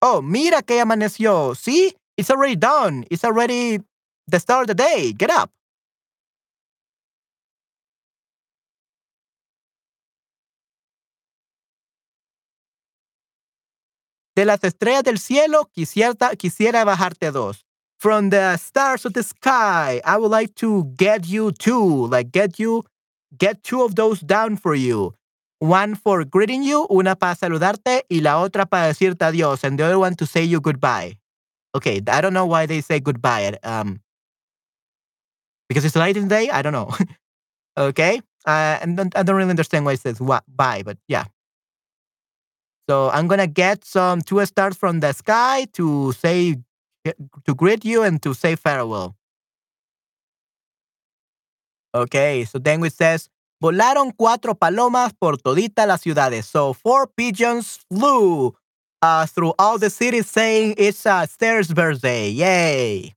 [0.06, 1.54] Oh, mira que amaneció.
[1.56, 1.94] See?
[2.18, 3.06] It's already done.
[3.10, 3.80] It's already
[4.28, 5.14] the start of the day.
[5.14, 5.50] Get up.
[14.36, 17.64] De las estrellas del cielo, quisiera, quisiera bajarte dos.
[17.98, 22.58] From the stars of the sky, I would like to get you two, like get
[22.58, 22.84] you,
[23.38, 25.14] get two of those down for you.
[25.60, 29.84] One for greeting you, una para saludarte y la otra para decirte adiós, and the
[29.84, 31.16] other one to say you goodbye.
[31.74, 33.58] Okay, I don't know why they say goodbye.
[33.62, 34.00] Um,
[35.68, 36.50] because it's late in the day.
[36.50, 36.90] I don't know.
[37.78, 41.24] okay, uh, and I don't really understand why it says what bye, but yeah.
[42.88, 46.56] So I'm gonna get some two stars from the sky to say
[47.04, 49.16] to greet you and to say farewell.
[51.94, 53.28] Okay, so then it says
[53.60, 56.46] volaron cuatro palomas por todita las ciudades.
[56.46, 58.54] So four pigeons flew
[59.02, 62.30] uh, through all the cities saying it's uh, Esther's birthday.
[62.30, 63.14] Yay.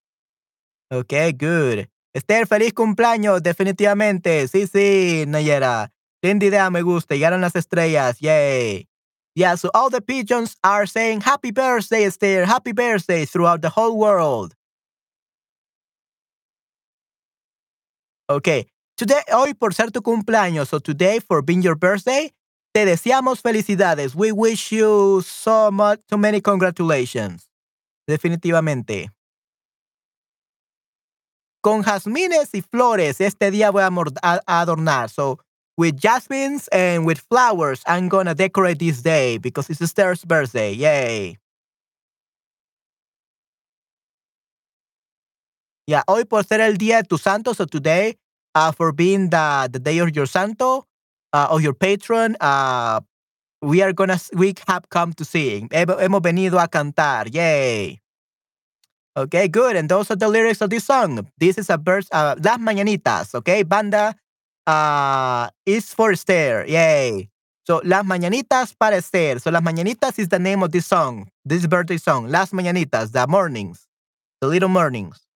[0.91, 1.89] Okay, good.
[2.13, 4.47] Esther, feliz cumpleaños, definitivamente.
[4.47, 5.91] Sí, sí, Nayera.
[6.23, 7.15] Linda idea, me gusta.
[7.15, 8.19] Llegaron las estrellas.
[8.19, 8.87] Yay.
[9.35, 13.95] Yeah, so all the pigeons are saying happy birthday, Esther, happy birthday throughout the whole
[13.95, 14.55] world.
[18.29, 18.65] Okay,
[18.97, 22.33] today, hoy por ser tu cumpleaños, so today for being your birthday,
[22.73, 24.15] te deseamos felicidades.
[24.15, 27.47] We wish you so much, so many congratulations.
[28.07, 29.09] Definitivamente.
[31.61, 35.09] Con jazmines y flores, este día voy a, adornar.
[35.09, 35.39] So,
[35.77, 40.73] with jasmines and with flowers, I'm gonna decorate this day because it's Esther's birthday.
[40.73, 41.37] Yay.
[45.87, 48.17] Yeah, hoy por ser el día de tu santo, so today,
[48.57, 50.85] uh, for being the, the day of your santo,
[51.33, 52.99] uh, of your patron, uh,
[53.61, 55.69] we are gonna, we have come to sing.
[55.69, 57.31] Hemos venido a cantar.
[57.31, 57.99] Yay.
[59.15, 59.75] Okay, good.
[59.75, 61.27] And those are the lyrics of this song.
[61.37, 63.63] This is a verse, uh, Las Mañanitas, okay?
[63.63, 64.15] Banda
[64.65, 66.65] uh, is for Esther.
[66.67, 67.29] Yay.
[67.63, 69.39] So, Las Mañanitas para Esther.
[69.39, 72.29] So, Las Mañanitas is the name of this song, this birthday song.
[72.29, 73.87] Las Mañanitas, the mornings,
[74.39, 75.26] the little mornings.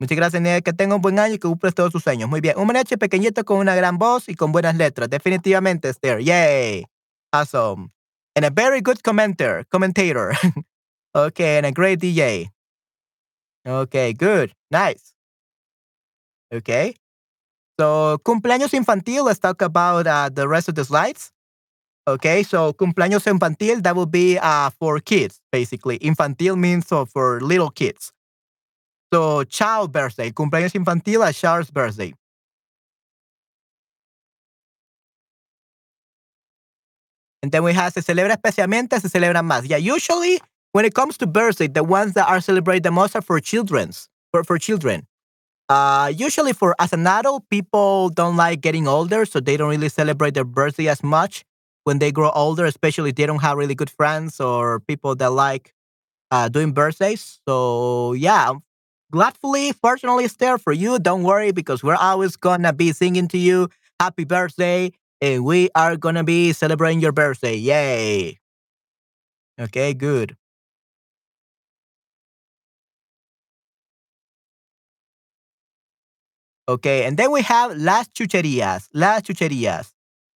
[0.00, 0.62] Muchas gracias, Nia.
[0.62, 2.28] Que tenga un buen año y que cumples todos sus sueños.
[2.28, 2.58] Muy bien.
[2.58, 5.10] Un mariachi pequeñito con una gran voz y con buenas letras.
[5.10, 6.20] Definitivamente, Esther.
[6.20, 6.86] Yay.
[7.32, 7.90] Awesome.
[8.34, 10.32] And a very good commenter, commentator.
[11.14, 12.48] okay, and a great DJ.
[13.66, 14.52] Okay, good.
[14.70, 15.12] Nice.
[16.52, 16.96] Okay.
[17.78, 21.30] So, cumpleaños infantil, let's talk about uh, the rest of the slides.
[22.08, 25.98] Okay, so cumpleaños infantil, that would be uh, for kids, basically.
[25.98, 28.12] Infantil means so for little kids.
[29.12, 32.14] So, child birthday, cumpleaños infantil, a child's birthday.
[37.42, 39.68] And then we have se celebra especialmente, se celebra más.
[39.68, 40.40] Yeah, usually
[40.72, 44.08] when it comes to birthday, the ones that are celebrated the most are for children's,
[44.32, 45.06] for, for children.
[45.68, 49.88] Uh, usually for as an adult, people don't like getting older, so they don't really
[49.88, 51.44] celebrate their birthday as much
[51.84, 55.30] when they grow older, especially if they don't have really good friends or people that
[55.32, 55.74] like
[56.30, 57.40] uh, doing birthdays.
[57.48, 58.52] So yeah,
[59.12, 60.98] gladfully, fortunately, it's there for you.
[60.98, 63.68] Don't worry because we're always gonna be singing to you
[64.00, 67.54] happy birthday and we are gonna be celebrating your birthday.
[67.54, 68.38] Yay.
[69.60, 70.36] Okay, good.
[76.68, 78.88] Okay, and then we have las chucherías.
[78.94, 79.92] Las chucherías.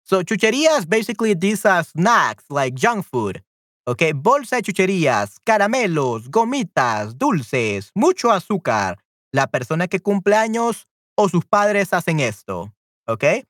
[0.05, 3.43] So chucherías basically these are snacks like junk food.
[3.85, 8.99] Okay, bolsa de chucherías, caramelos, gomitas, dulces, mucho azúcar.
[9.33, 12.73] La persona que cumple años o sus padres hacen esto.
[13.09, 13.45] Okay?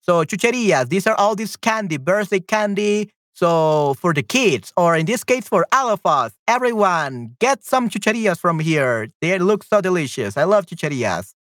[0.00, 3.10] So chucherías, these are all this candy, birthday candy.
[3.32, 7.88] So for the kids, or in this case for all of us, everyone, get some
[7.88, 9.08] chucherías from here.
[9.20, 10.36] They look so delicious.
[10.36, 11.34] I love chucherías.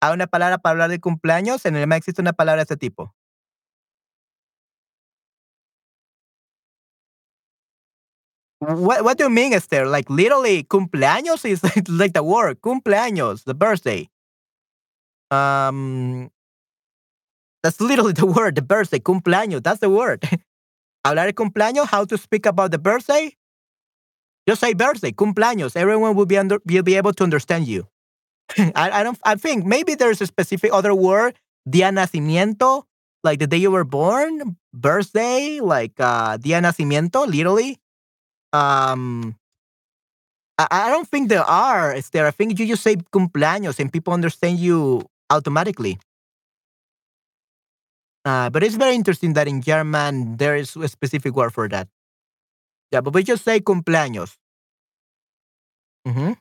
[0.00, 1.66] ¿Hay una palabra para hablar de cumpleaños?
[1.66, 3.12] En el alemán existe una palabra de este tipo.
[8.60, 9.86] What What do you mean, Esther?
[9.86, 14.08] Like literally, cumpleaños is like the word cumpleaños, the birthday.
[15.30, 16.30] Um,
[17.62, 19.62] that's literally the word, the birthday, cumpleaños.
[19.62, 20.22] That's the word.
[21.06, 23.34] Hablar cumpleaños, how to speak about the birthday?
[24.48, 25.76] Just say birthday, cumpleaños.
[25.76, 27.86] Everyone will be under, will be able to understand you.
[28.58, 29.18] I, I don't.
[29.24, 31.38] I think maybe there's a specific other word,
[31.68, 32.84] día nacimiento,
[33.24, 37.78] like the day you were born, birthday, like uh, día nacimiento, literally.
[38.56, 39.36] Um,
[40.58, 41.92] I, I don't think there are.
[41.92, 42.26] Is there?
[42.26, 45.98] I think you just say cumpleaños and people understand you automatically.
[48.24, 51.88] Uh, but it's very interesting that in German there is a specific word for that.
[52.90, 54.34] Yeah, but we just say cumpleaños.
[56.08, 56.32] Mm-hmm.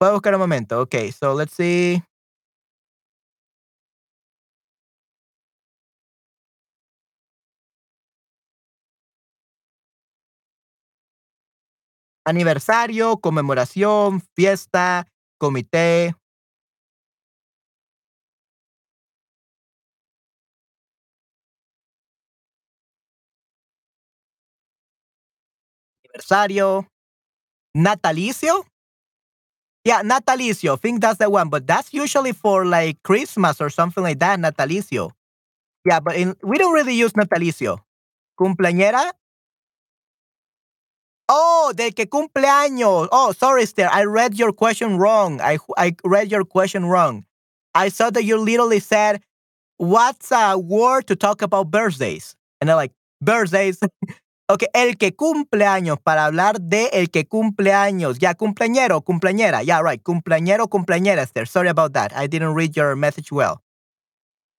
[0.00, 0.78] Puedo buscar un momento.
[0.80, 2.02] Okay, so let's see.
[12.28, 15.06] Aniversario, conmemoración, fiesta,
[15.38, 16.14] comité.
[26.14, 26.86] Aniversario.
[27.74, 28.64] Natalicio.
[29.84, 30.74] Yeah, natalicio.
[30.74, 34.38] I think that's the one, but that's usually for like Christmas or something like that.
[34.38, 35.12] Natalicio.
[35.84, 37.78] Yeah, but in, we don't really use natalicio.
[38.40, 39.12] Cumpleañera.
[41.28, 43.08] Oh, del que cumpleaños.
[43.12, 43.88] Oh, sorry, Esther.
[43.92, 45.40] I read your question wrong.
[45.40, 47.24] I I read your question wrong.
[47.74, 49.20] I saw that you literally said,
[49.76, 53.78] "What's a word to talk about birthdays?" And I'm like, birthdays.
[54.50, 58.18] Ok, el que cumple años, para hablar de el que cumple años.
[58.18, 59.62] Ya, cumpleañero, cumpleañera.
[59.62, 60.02] Yeah, right.
[60.02, 61.46] Cumpleañero, cumpleañera, Esther.
[61.46, 62.12] Sorry about that.
[62.16, 63.60] I didn't read your message well.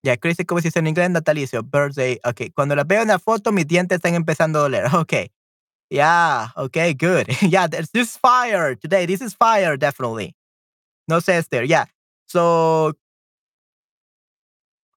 [0.04, 1.10] Ya, yeah, Chris, ¿cómo se dice en inglés?
[1.10, 2.20] Natalicio, birthday.
[2.24, 4.84] Ok, cuando la veo en la foto, mis dientes están empezando a doler.
[4.94, 5.12] Ok.
[5.90, 7.26] Yeah, okay, good.
[7.42, 9.06] yeah, this is fire today.
[9.06, 10.36] This is fire, definitely.
[11.08, 11.64] No sense there.
[11.64, 11.86] Yeah.
[12.26, 12.92] So,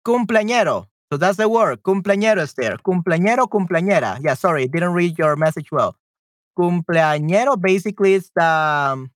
[0.04, 0.86] cumpleañero.
[1.12, 1.82] So that's the word.
[1.82, 2.76] Cumpleañero is there.
[2.78, 4.18] Cumpleañero, cumpleañera.
[4.22, 5.96] Yeah, sorry, didn't read your message well.
[6.58, 9.10] Cumpleañero basically is the um,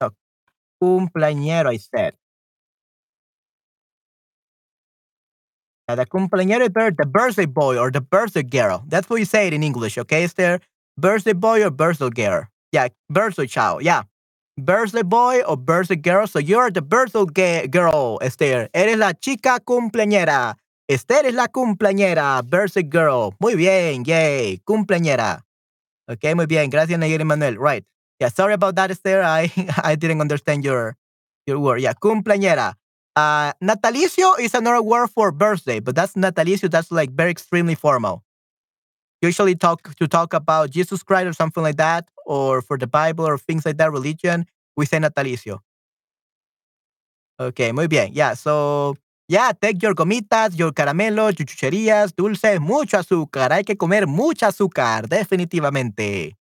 [0.00, 0.10] oh,
[0.82, 2.14] cumpleañero, I said.
[5.90, 8.84] Uh, the cumpleañero is the birthday boy or the birthday girl.
[8.86, 10.22] That's what you say it in English, okay?
[10.22, 10.60] Is there
[10.96, 12.44] birthday boy or birthday girl?
[12.70, 13.82] Yeah, birthday child.
[13.82, 14.02] Yeah.
[14.56, 16.28] birthday boy or birthday girl.
[16.28, 18.68] So you're the birthday girl, Esther.
[18.72, 20.54] Eres la chica cumpleañera.
[20.88, 23.34] Esther es la cumpleañera, birthday girl.
[23.40, 25.42] Muy bien, yay, cumpleañera.
[26.08, 26.70] Okay, muy bien.
[26.70, 27.58] Gracias, Nayeli Manuel.
[27.58, 27.84] Right.
[28.20, 29.22] Yeah, sorry about that, Esther.
[29.22, 29.50] I,
[29.82, 30.96] I didn't understand your,
[31.46, 31.80] your word.
[31.80, 32.79] Yeah, cumpleañera.
[33.20, 36.70] Uh, natalicio is another word for birthday, but that's natalicio.
[36.70, 38.22] That's like very extremely formal
[39.22, 43.26] usually talk to talk about Jesus Christ or something like that, or for the Bible
[43.26, 44.46] or things like that, religion,
[44.76, 45.60] we say natalicio.
[47.38, 48.10] Okay, muy bien.
[48.12, 48.96] Yeah, so
[49.28, 53.52] yeah, take your gomitas, your caramelos, your chucherías, dulces, mucho azúcar.
[53.52, 56.36] Hay que comer mucho azúcar, definitivamente.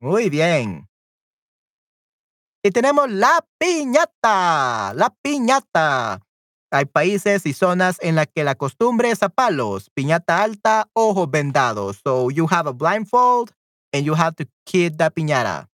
[0.00, 0.87] Muy bien.
[2.68, 6.20] Y tenemos la piñata, la piñata.
[6.70, 11.30] Hay países y zonas en las que la costumbre es a palos, piñata alta, ojos
[11.30, 12.02] vendados.
[12.04, 13.52] So you have a blindfold
[13.94, 15.70] and you have to kid the piñata.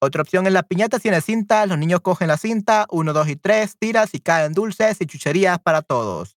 [0.00, 3.34] Otra opción es la piñata tiene cinta, los niños cogen la cinta, uno, dos y
[3.34, 6.36] tres, tiras y caen dulces y chucherías para todos.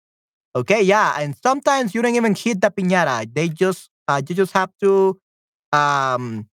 [0.54, 3.26] Okay, yeah, and sometimes you don't even hit the piñata.
[3.34, 5.18] They just, uh, you just have to
[5.72, 6.46] um,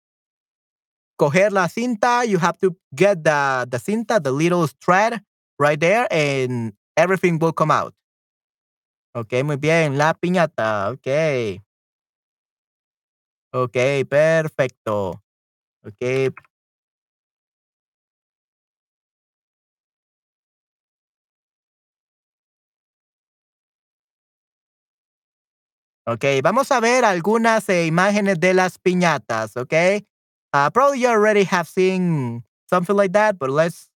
[1.18, 2.24] coger la cinta.
[2.26, 5.22] You have to get the, the cinta, the little thread
[5.60, 7.94] right there, and everything will come out.
[9.16, 10.90] Okay, muy bien, la piñata.
[10.92, 11.62] Okay.
[13.54, 15.24] Okay, perfecto.
[15.84, 16.30] Okay.
[26.06, 29.74] Ok, vamos a ver algunas eh, imágenes de las piñatas, ok?
[30.58, 33.92] Uh, probably you already have seen something like that, but let's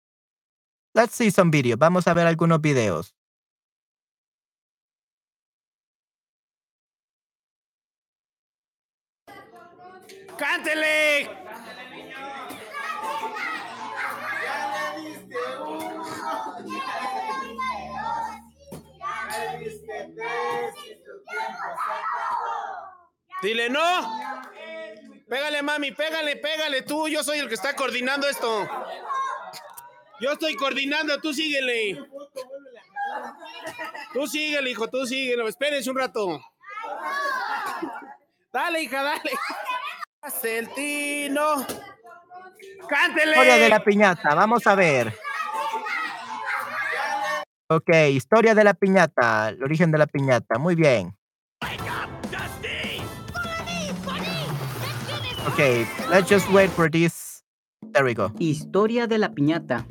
[0.94, 1.80] let's see some videos.
[1.80, 3.14] Vamos a ver algunos videos.
[10.38, 11.30] ¡Cántele!
[23.42, 24.41] Dile no.
[25.32, 27.08] Pégale, mami, pégale, pégale tú.
[27.08, 28.68] Yo soy el que está coordinando esto.
[30.20, 32.04] Yo estoy coordinando, tú síguele.
[34.12, 35.48] Tú síguele, hijo, tú síguele.
[35.48, 36.42] Espérense un rato.
[38.52, 39.32] Dale, hija, dale.
[40.42, 41.66] Celtino.
[42.90, 43.32] Cántele.
[43.32, 45.18] Historia de la piñata, vamos a ver.
[47.70, 51.16] Ok, historia de la piñata, el origen de la piñata, muy bien.
[55.52, 55.60] Ok,
[56.10, 57.44] let's just wait for this.
[57.92, 58.32] There we go.
[58.40, 59.86] Historia de la piñata.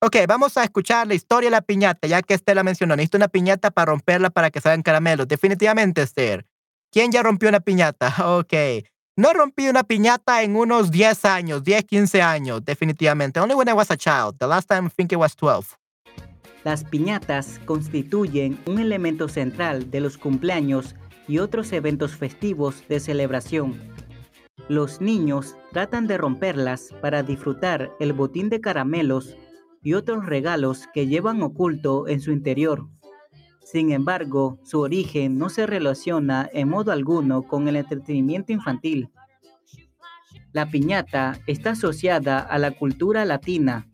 [0.00, 2.96] Ok, vamos a escuchar la historia de la piñata, ya que Esther la mencionó.
[2.96, 5.28] Necesito una piñata para romperla para que salgan caramelos.
[5.28, 6.44] Definitivamente, Esther.
[6.90, 8.12] ¿Quién ya rompió una piñata?
[8.36, 8.52] Ok.
[9.16, 13.38] No rompí una piñata en unos 10 años, 10, 15 años, definitivamente.
[13.38, 14.36] Only when I was a child.
[14.40, 15.76] The last time I think it was 12.
[16.64, 20.96] Las piñatas constituyen un elemento central de los cumpleaños
[21.28, 23.95] y otros eventos festivos de celebración.
[24.68, 29.36] Los niños tratan de romperlas para disfrutar el botín de caramelos
[29.80, 32.88] y otros regalos que llevan oculto en su interior.
[33.62, 39.10] Sin embargo, su origen no se relaciona en modo alguno con el entretenimiento infantil.
[40.52, 43.86] La piñata está asociada a la cultura latina,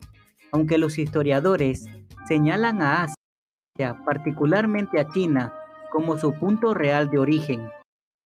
[0.51, 1.85] aunque los historiadores
[2.27, 5.53] señalan a Asia, particularmente a China,
[5.91, 7.69] como su punto real de origen.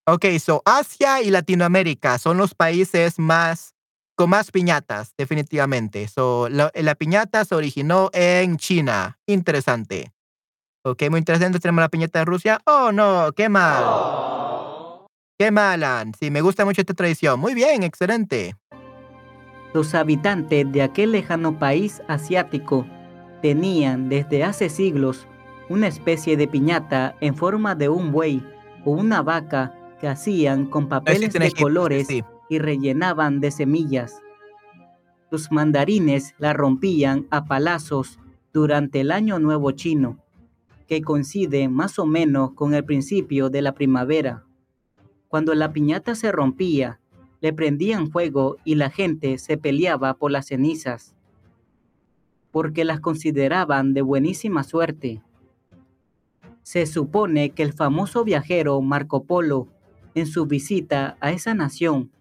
[0.09, 3.75] Ok, so Asia y Latinoamérica son los países más
[4.15, 6.07] con más piñatas, definitivamente.
[6.07, 9.19] So, la, piñata se originó en China.
[9.27, 10.13] Interesante.
[10.85, 11.59] Ok, muy interesante.
[11.59, 12.61] Tenemos la piñata de Rusia.
[12.65, 13.83] Oh, no, qué mal.
[15.37, 15.83] Qué mal,
[16.17, 17.37] Sí, me gusta mucho esta tradición.
[17.37, 18.55] Muy bien, excelente.
[19.73, 22.87] Los habitantes de aquel lejano país asiático
[23.41, 25.27] tenían desde hace siglos
[25.67, 28.41] una especie de piñata en forma de un buey
[28.85, 32.23] o una vaca que hacían con papeles de Egipto, colores sí.
[32.49, 34.21] y rellenaban de semillas.
[35.29, 38.19] Los mandarines la rompían a palazos
[38.53, 40.19] durante el Año Nuevo Chino,
[40.87, 44.45] que coincide más o menos con el principio de la primavera.
[45.27, 46.99] Cuando la piñata se rompía,
[47.41, 51.15] le prendían fuego y la gente se peleaba por las cenizas,
[52.51, 55.21] porque las consideraban de buenísima suerte.
[56.63, 59.67] Se supone que el famoso viajero Marco Polo,
[60.19, 62.11] en su visita a esa nación,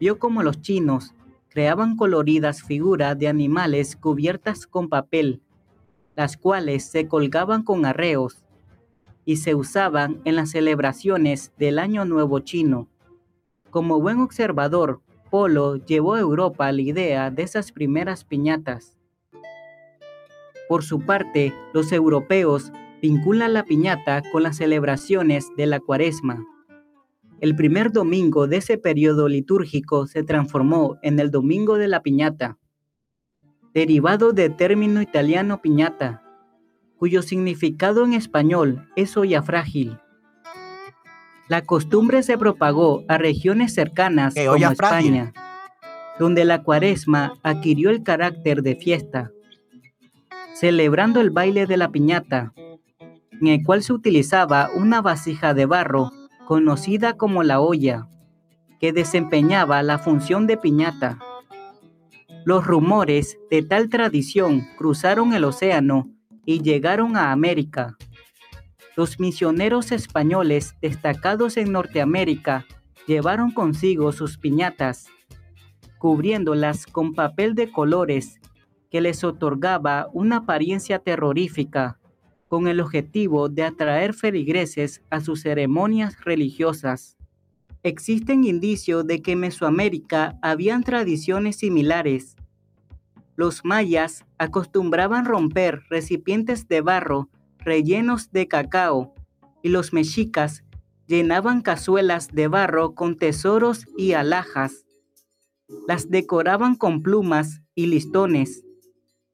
[0.00, 1.14] vio como los chinos
[1.54, 5.40] creaban coloridas figuras de animales cubiertas con papel,
[6.16, 8.42] las cuales se colgaban con arreos
[9.24, 12.88] y se usaban en las celebraciones del Año Nuevo Chino.
[13.70, 18.98] Como buen observador, Polo llevó a Europa la idea de esas primeras piñatas.
[20.68, 26.44] Por su parte, los europeos vinculan la piñata con las celebraciones de la cuaresma.
[27.40, 32.58] El primer domingo de ese periodo litúrgico se transformó en el Domingo de la Piñata,
[33.74, 36.22] derivado del término italiano piñata,
[36.96, 39.98] cuyo significado en español es olla frágil.
[41.48, 45.14] La costumbre se propagó a regiones cercanas como frágil.
[45.14, 45.32] España,
[46.18, 49.32] donde la cuaresma adquirió el carácter de fiesta,
[50.54, 52.54] celebrando el baile de la piñata,
[53.40, 56.12] en el cual se utilizaba una vasija de barro
[56.44, 58.08] conocida como la olla,
[58.80, 61.18] que desempeñaba la función de piñata.
[62.44, 66.10] Los rumores de tal tradición cruzaron el océano
[66.44, 67.96] y llegaron a América.
[68.96, 72.66] Los misioneros españoles destacados en Norteamérica
[73.06, 75.06] llevaron consigo sus piñatas,
[75.98, 78.38] cubriéndolas con papel de colores
[78.90, 81.98] que les otorgaba una apariencia terrorífica
[82.54, 87.16] con el objetivo de atraer feligreses a sus ceremonias religiosas.
[87.82, 92.36] Existen indicios de que en Mesoamérica habían tradiciones similares.
[93.34, 97.28] Los mayas acostumbraban romper recipientes de barro
[97.58, 99.16] rellenos de cacao
[99.60, 100.62] y los mexicas
[101.08, 104.86] llenaban cazuelas de barro con tesoros y alhajas.
[105.88, 108.63] Las decoraban con plumas y listones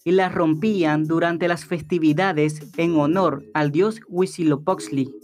[0.05, 5.14] y las rompían durante las festividades en honor al dios Huitzilopochtli.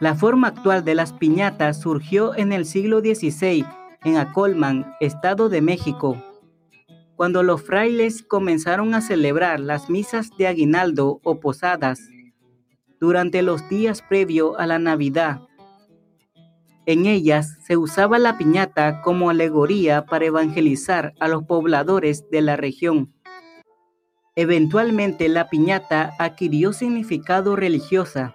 [0.00, 3.64] La forma actual de las piñatas surgió en el siglo XVI
[4.04, 6.22] en Acolman, Estado de México,
[7.16, 12.00] cuando los frailes comenzaron a celebrar las misas de aguinaldo o posadas
[13.00, 15.40] durante los días previo a la Navidad.
[16.84, 22.56] En ellas se usaba la piñata como alegoría para evangelizar a los pobladores de la
[22.56, 23.15] región.
[24.38, 28.34] Eventualmente la piñata adquirió significado religiosa,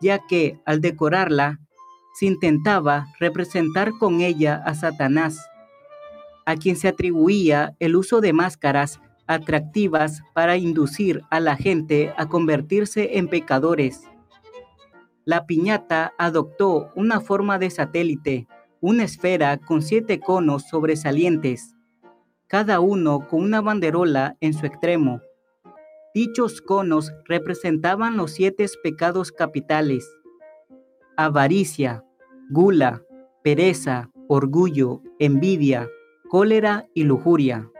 [0.00, 1.60] ya que al decorarla
[2.14, 5.38] se intentaba representar con ella a Satanás,
[6.44, 12.26] a quien se atribuía el uso de máscaras atractivas para inducir a la gente a
[12.26, 14.02] convertirse en pecadores.
[15.24, 18.48] La piñata adoptó una forma de satélite,
[18.80, 21.76] una esfera con siete conos sobresalientes,
[22.52, 25.22] cada uno con una banderola en su extremo.
[26.14, 30.06] Dichos conos representaban los siete pecados capitales.
[31.16, 32.04] Avaricia,
[32.50, 33.02] gula,
[33.42, 35.88] pereza, orgullo, envidia,
[36.28, 37.70] cólera y lujuria.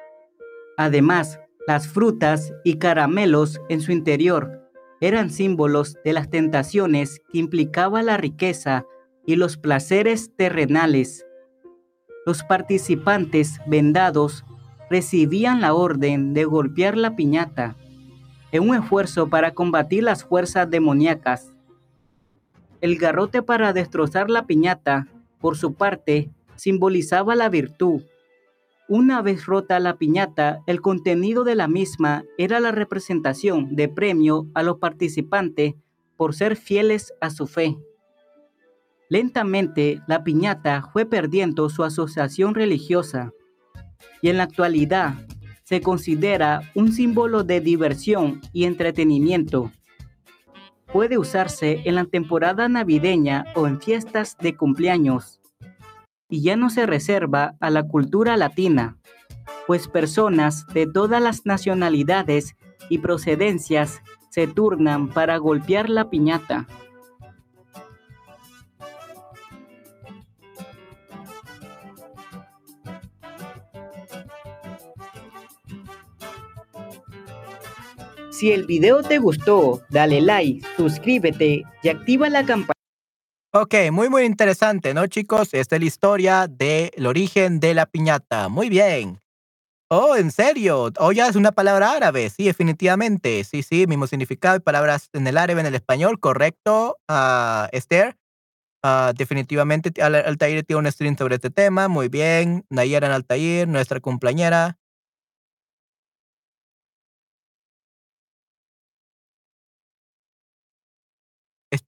[0.79, 4.71] Además, las frutas y caramelos en su interior
[5.03, 8.87] eran símbolos de las tentaciones que implicaba la riqueza
[9.27, 11.27] y los placeres terrenales.
[12.25, 14.47] Los participantes vendados
[14.93, 17.77] recibían la orden de golpear la piñata
[18.53, 21.51] en un esfuerzo para combatir las fuerzas demoníacas.
[22.83, 25.09] El garrote para destrozar la piñata,
[25.41, 28.03] por su parte, simbolizaba la virtud
[28.95, 34.49] una vez rota la piñata, el contenido de la misma era la representación de premio
[34.53, 35.73] a los participantes
[36.19, 37.79] por ser fieles a su fe.
[39.09, 43.33] Lentamente, la piñata fue perdiendo su asociación religiosa
[44.21, 45.15] y en la actualidad
[45.65, 49.73] se considera un símbolo de diversión y entretenimiento.
[50.93, 55.41] Puede usarse en la temporada navideña o en fiestas de cumpleaños
[56.29, 58.97] y ya no se reserva a la cultura latina,
[59.67, 62.57] pues personas de todas las nacionalidades
[62.89, 66.67] y procedencias se turnan para golpear la piñata.
[78.43, 82.73] Si el video te gustó, dale like, suscríbete y activa la campana.
[83.53, 85.55] Ok, muy, muy interesante, ¿no, chicos?
[85.55, 88.49] Esta es la historia del origen de la piñata.
[88.49, 89.21] Muy bien.
[89.89, 90.91] Oh, ¿en serio?
[90.99, 92.31] Oh, ya es una palabra árabe.
[92.31, 93.45] Sí, definitivamente.
[93.45, 96.19] Sí, sí, mismo significado palabras en el árabe, en el español.
[96.19, 98.17] Correcto, uh, Esther.
[98.83, 101.87] Uh, definitivamente Al Altair tiene un stream sobre este tema.
[101.87, 102.65] Muy bien.
[102.71, 104.81] Nayara Altair, nuestra cumpleañera.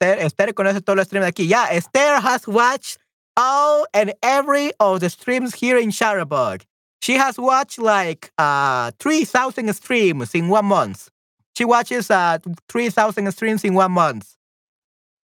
[0.05, 1.49] Esther, Esther conoce todos los streams de aquí.
[1.49, 2.99] Yeah, Esther has watched
[3.37, 6.63] all and every of the streams here in Chatterbug.
[7.01, 11.09] She has watched like uh 3,000 streams in one month.
[11.57, 12.39] She watches uh
[12.69, 14.35] 3,000 streams in one month.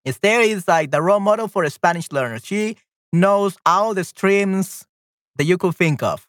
[0.04, 2.44] Esther is like the role model for a Spanish learners.
[2.44, 2.76] She
[3.12, 4.86] knows all the streams
[5.36, 6.26] that you could think of.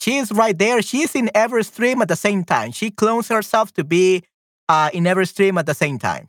[0.00, 0.82] She's right there.
[0.82, 2.72] She's in every stream at the same time.
[2.72, 4.24] She clones herself to be
[4.68, 6.28] uh, in every stream at the same time.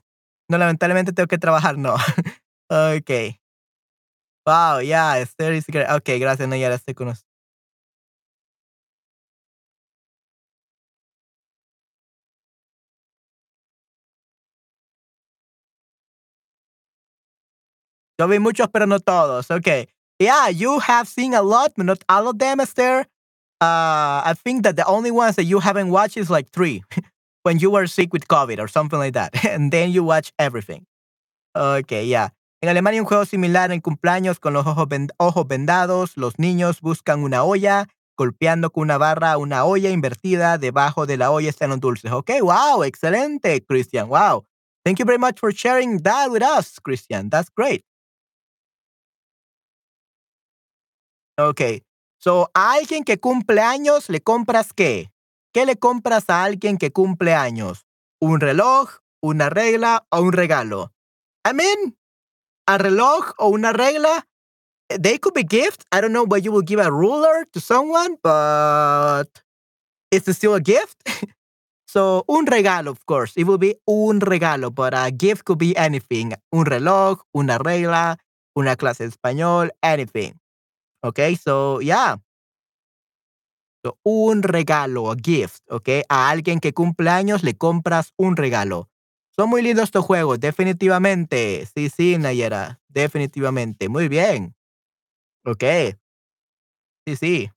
[0.50, 1.96] No, lamentablemente tengo que trabajar, no.
[2.70, 3.38] ok.
[4.46, 5.90] Wow, yeah, Esther is great.
[5.90, 7.28] Ok, gracias, no, ya estoy con usted.
[18.20, 19.52] Yo vi muchos, pero no todos.
[19.52, 19.88] Okay.
[20.20, 23.06] Yeah, you have seen a lot, but not all of them, Esther.
[23.62, 26.84] Uh, I think that the only ones that you haven't watched is like three.
[27.48, 29.32] when you were sick with COVID or something like that.
[29.56, 30.86] And then you watch everything.
[31.56, 32.30] Ok, ya.
[32.62, 36.18] En Alemania un juego similar en cumpleaños con los ojos, vendados.
[36.18, 37.88] Los niños buscan una olla
[38.18, 40.58] golpeando con una barra una olla invertida.
[40.58, 42.12] Debajo de la olla están los dulces.
[42.12, 44.10] Ok, wow, excelente, Christian.
[44.10, 44.46] Wow.
[44.84, 47.30] Thank you very much for sharing that with us, Christian.
[47.30, 47.86] That's great.
[51.40, 51.84] Ok.
[52.20, 55.12] So, a alguien que cumple años, ¿le compras qué?
[55.54, 57.86] ¿Qué le compras a alguien que cumple años?
[58.20, 60.94] ¿Un reloj, una regla o un regalo?
[61.46, 61.98] I mean,
[62.68, 64.28] a reloj o una regla,
[64.90, 65.86] they could be gifts.
[65.92, 69.44] I don't know what you will give a ruler to someone, but
[70.12, 70.98] it's still a gift.
[71.88, 73.34] so, un regalo, of course.
[73.38, 76.34] It will be un regalo, but a gift could be anything.
[76.52, 78.18] Un reloj, una regla,
[78.58, 80.40] una clase de español, anything.
[81.04, 82.18] Okay, so yeah.
[84.04, 86.04] Un regalo, a gift, okay?
[86.10, 88.90] A alguien que cumple años le compras un regalo.
[89.36, 91.68] Son muy lindos estos juegos, definitivamente.
[91.76, 93.90] Sí, sí, Nayera, definitivamente.
[93.90, 94.56] Muy bien.
[95.46, 95.64] Ok.
[97.06, 97.52] Sí, sí.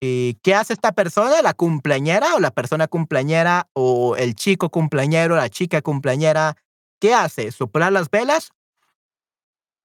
[0.00, 1.40] ¿Y qué hace esta persona?
[1.42, 6.56] ¿La cumpleañera o la persona cumpleañera o el chico cumpleañero, la chica cumpleañera?
[7.00, 7.52] ¿Qué hace?
[7.52, 8.52] ¿Soplar las velas?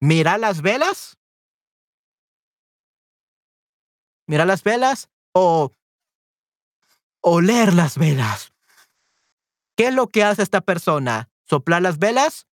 [0.00, 1.16] ¿Mirar las velas?
[4.26, 5.10] ¿Mirar las velas?
[5.34, 5.72] ¿O
[7.22, 8.52] oler las velas?
[9.76, 11.30] ¿Qué es lo que hace esta persona?
[11.44, 12.46] ¿Soplar las velas?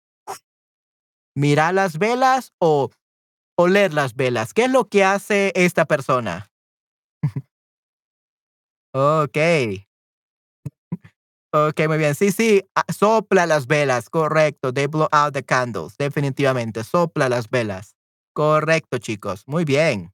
[1.35, 2.91] ¿Mirar las velas o
[3.59, 4.55] oler las velas?
[4.55, 6.51] ¿Qué es lo que hace esta persona?
[8.95, 9.87] ok.
[11.53, 12.15] Ok, muy bien.
[12.15, 14.73] Sí, sí, ah, sopla las velas, correcto.
[14.73, 16.85] They blow out the candles, definitivamente.
[16.85, 17.97] Sopla las velas.
[18.35, 19.45] Correcto, chicos.
[19.47, 20.13] Muy bien.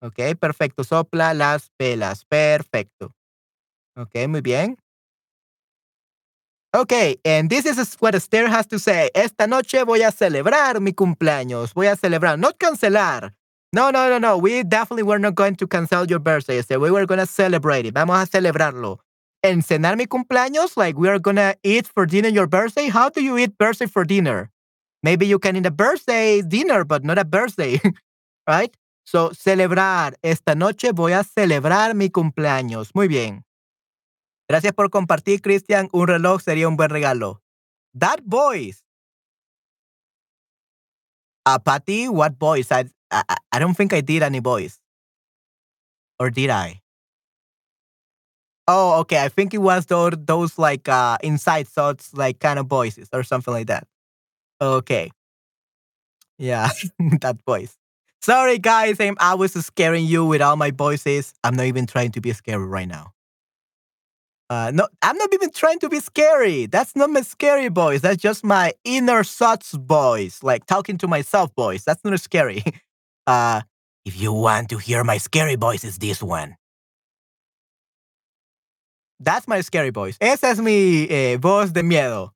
[0.00, 0.84] Ok, perfecto.
[0.84, 2.24] Sopla las velas.
[2.24, 3.12] Perfecto.
[3.96, 4.76] Ok, muy bien.
[6.74, 9.10] Okay, and this is what Esther has to say.
[9.14, 11.72] Esta noche voy a celebrar mi cumpleaños.
[11.74, 13.34] Voy a celebrar, not cancelar.
[13.72, 14.38] No, no, no, no.
[14.38, 16.62] We definitely were not going to cancel your birthday.
[16.76, 17.94] We were going to celebrate it.
[17.94, 18.98] Vamos a celebrarlo.
[19.42, 22.88] En cenar mi cumpleaños, like we are going to eat for dinner your birthday.
[22.88, 24.50] How do you eat birthday for dinner?
[25.02, 27.80] Maybe you can eat a birthday dinner, but not a birthday,
[28.48, 28.74] right?
[29.10, 30.18] So, celebrar.
[30.20, 32.94] Esta noche voy a celebrar mi cumpleaños.
[32.94, 33.46] Muy bien.
[34.46, 35.88] Gracias por compartir, Christian.
[35.92, 37.40] Un reloj sería un buen regalo.
[37.98, 38.82] That voice.
[41.46, 42.70] Uh, Patty, what voice?
[42.70, 44.78] I, I, I don't think I did any voice.
[46.18, 46.82] Or did I?
[48.66, 49.24] Oh, okay.
[49.24, 53.22] I think it was those, those like uh, inside thoughts, like kind of voices or
[53.22, 53.86] something like that.
[54.60, 55.10] Okay.
[56.36, 56.68] Yeah,
[57.22, 57.74] that voice.
[58.20, 59.00] Sorry, guys.
[59.00, 61.34] I'm, I was scaring you with all my voices.
[61.44, 63.12] I'm not even trying to be scary right now.
[64.50, 66.66] Uh, no, I'm not even trying to be scary.
[66.66, 68.00] That's not my scary voice.
[68.00, 71.84] That's just my inner thoughts voice, like talking to myself voice.
[71.84, 72.62] That's not scary.
[73.26, 73.60] Uh,
[74.06, 76.56] if you want to hear my scary voice, it's this one.
[79.20, 80.16] That's my scary voice.
[80.18, 82.30] Esa es mi eh, voz de miedo.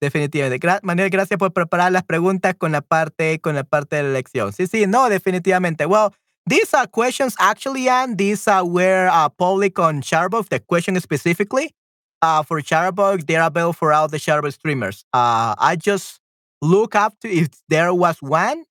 [0.00, 0.58] Definitivamente.
[0.58, 4.10] Gra Manuel, gracias por preparar las preguntas con la parte con la parte de la
[4.10, 4.52] lección.
[4.52, 5.86] Sí, sí, no, definitivamente.
[5.86, 6.12] Well,
[6.48, 11.74] These are questions actually, and these were uh, public on Chatterbug, the question specifically.
[12.22, 15.04] Uh, for Chatterbug, they're available for all the Chatterbug streamers.
[15.12, 16.20] Uh, I just
[16.62, 18.64] look up to if there was one,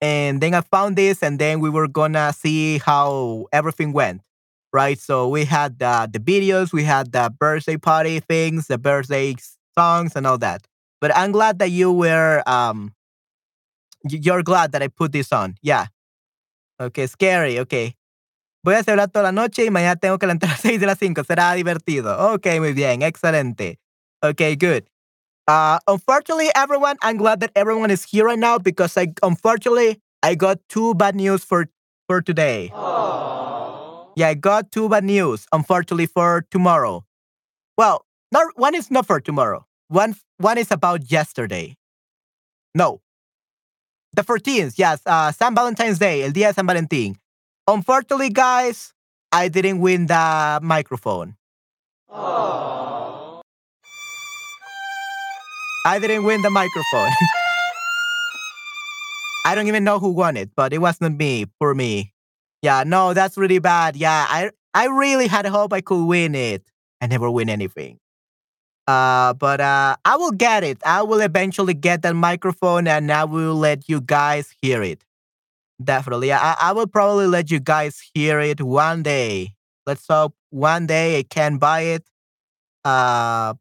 [0.00, 4.22] and then I found this, and then we were gonna see how everything went,
[4.72, 4.98] right?
[4.98, 9.34] So we had uh, the videos, we had the birthday party things, the birthday
[9.78, 10.66] songs, and all that.
[11.00, 12.92] But I'm glad that you were, um,
[14.08, 15.54] you're glad that I put this on.
[15.62, 15.86] Yeah.
[16.80, 17.94] Ok, scary, ok.
[18.64, 20.86] Voy a celebrar toda la noche y mañana tengo que levantar a las 6 de
[20.86, 21.24] las 5.
[21.24, 22.34] Será divertido.
[22.34, 23.78] Ok, muy bien, excelente.
[24.22, 24.88] Ok, good.
[25.46, 30.34] Uh, unfortunately, everyone, I'm glad that everyone is here right now because I, unfortunately, I
[30.34, 31.66] got two bad news for,
[32.06, 32.70] for today.
[32.74, 34.08] Aww.
[34.16, 37.04] Yeah, I got two bad news, unfortunately, for tomorrow.
[37.78, 39.64] Well, not, one is not for tomorrow.
[39.88, 41.76] One, one is about yesterday.
[42.74, 43.00] No,
[44.14, 47.16] the 14th, yes, uh, San Valentine's Day, el día de San Valentín.
[47.66, 48.92] Unfortunately, guys,
[49.32, 51.36] I didn't win the microphone.
[52.10, 53.40] Aww.
[55.86, 57.10] I didn't win the microphone.
[59.46, 62.12] I don't even know who won it, but it wasn't me, for me.
[62.60, 63.96] Yeah, no, that's really bad.
[63.96, 66.62] Yeah, I I really had hope I could win it.
[67.00, 67.98] I never win anything.
[68.88, 70.78] Uh, but uh, I will get it.
[70.86, 75.04] I will eventually get that microphone and I will let you guys hear it.
[75.82, 76.32] Definitely.
[76.32, 79.54] I, I will probably let you guys hear it one day.
[79.86, 82.04] Let's hope one day I can buy it.
[82.84, 83.54] Uh,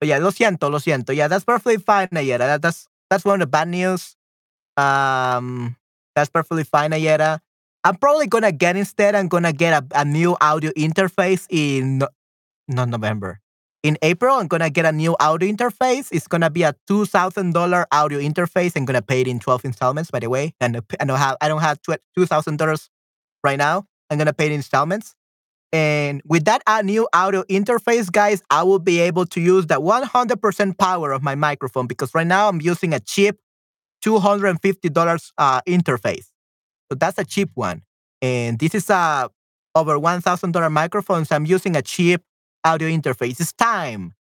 [0.00, 1.14] but yeah, lo siento, lo siento.
[1.14, 2.38] Yeah, that's perfectly fine, Nayera.
[2.58, 4.16] That, that's that's one of the bad news.
[4.76, 5.76] Um,
[6.16, 7.40] that's perfectly fine, Nayera.
[7.84, 9.14] I'm probably gonna get instead.
[9.14, 12.08] I'm gonna get a, a new audio interface in no-
[12.68, 13.41] not November.
[13.82, 16.08] In April, I'm gonna get a new audio interface.
[16.12, 18.76] It's gonna be a two thousand dollar audio interface.
[18.76, 20.10] I'm gonna pay it in twelve installments.
[20.10, 22.88] By the way, and I don't have I don't have two thousand dollars
[23.42, 23.86] right now.
[24.08, 25.14] I'm gonna pay it in installments.
[25.72, 29.80] And with that uh, new audio interface, guys, I will be able to use the
[29.80, 33.38] 100% power of my microphone because right now I'm using a cheap
[34.04, 36.26] $250 uh, interface.
[36.90, 37.84] So that's a cheap one.
[38.20, 39.30] And this is a
[39.74, 41.24] over $1,000 microphone.
[41.24, 42.20] So I'm using a cheap
[42.64, 43.40] audio interface.
[43.40, 44.14] It's time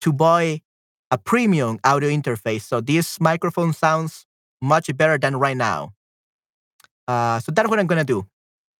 [0.00, 0.62] to buy
[1.10, 2.62] a premium audio interface.
[2.62, 4.26] So this microphone sounds
[4.60, 5.94] much better than right now.
[7.06, 8.26] Uh, so that's what I'm going to do.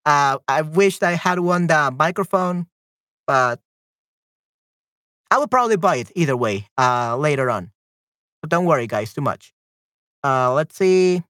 [0.05, 2.67] Uh, I wished I had one the microphone,
[3.27, 3.61] but
[5.31, 7.73] I will probably buy it either way uh, later on.
[8.43, 9.53] So don't worry, guys, too much.
[10.23, 11.23] Uh, let's see.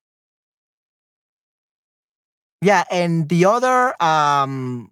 [2.62, 4.90] Yeah, and the other, um,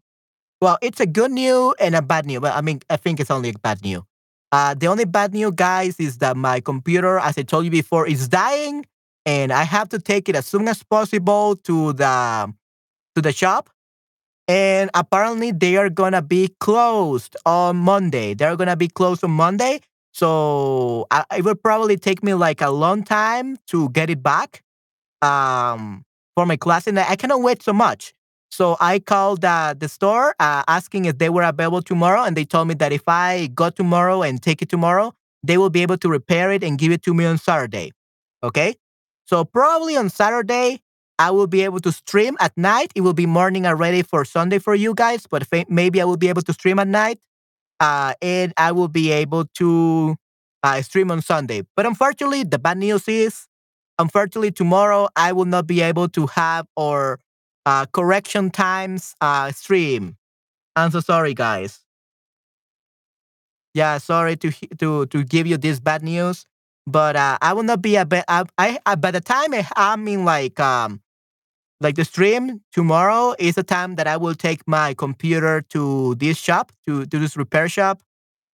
[0.65, 2.41] well, it's a good news and a bad news.
[2.41, 4.03] But I mean, I think it's only a bad news.
[4.51, 8.07] Uh, the only bad news, guys, is that my computer, as I told you before,
[8.09, 8.87] is dying,
[9.27, 12.53] and I have to take it as soon as possible to the
[13.15, 13.71] to the shop
[14.49, 18.35] and apparently they are gonna be closed on Monday.
[18.35, 19.81] They're gonna be closed on Monday,
[20.13, 24.63] so I, it will probably take me like a long time to get it back
[25.23, 26.05] um,
[26.35, 28.15] for my class, and I cannot wait so much.
[28.55, 32.45] So I called uh, the store uh, asking if they were available tomorrow, and they
[32.45, 35.99] told me that if I go tomorrow and take it tomorrow, they will be able
[35.99, 37.91] to repair it and give it to me on Saturday.
[38.45, 38.77] Okay,
[39.27, 40.79] so probably on Saturday
[41.19, 42.93] I will be able to stream at night.
[42.95, 46.29] It will be morning already for Sunday for you guys, but maybe I will be
[46.29, 47.19] able to stream at night.
[47.81, 50.15] Uh, and I will be able to
[50.63, 51.63] uh, stream on Sunday.
[51.75, 53.49] But unfortunately, the bad news is,
[53.99, 57.19] unfortunately, tomorrow I will not be able to have our
[57.67, 60.17] uh, correction times uh, stream.
[60.77, 61.81] I'm so sorry, guys.
[63.75, 66.47] Yeah, sorry to to to give you this bad news,
[66.87, 68.07] but uh, I will not be a.
[68.29, 68.45] I,
[68.87, 71.01] I by the time I, I'm in like um
[71.81, 76.39] like the stream tomorrow is the time that I will take my computer to this
[76.39, 78.01] shop, to, to this repair shop,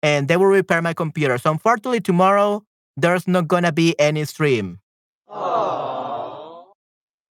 [0.02, 1.38] and they will repair my computer.
[1.38, 2.64] So unfortunately, tomorrow
[2.98, 4.80] there's not gonna be any stream.
[5.30, 5.69] Aww.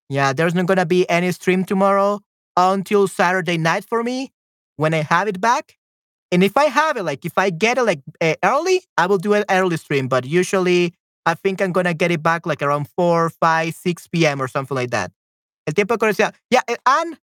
[0.09, 2.21] Yeah, there's not gonna be any stream tomorrow
[2.57, 4.33] until Saturday night for me
[4.77, 5.77] when I have it back.
[6.33, 9.19] And if I have it, like if I get it like uh, early, I will
[9.19, 10.09] do an early stream.
[10.09, 10.95] But usually,
[11.27, 14.43] I think I'm gonna get it back like around 4, 5, 6 p.m.
[14.43, 15.13] or something like that.
[15.67, 16.33] El tiempo de.
[16.51, 17.19] Yeah, eh, Anne.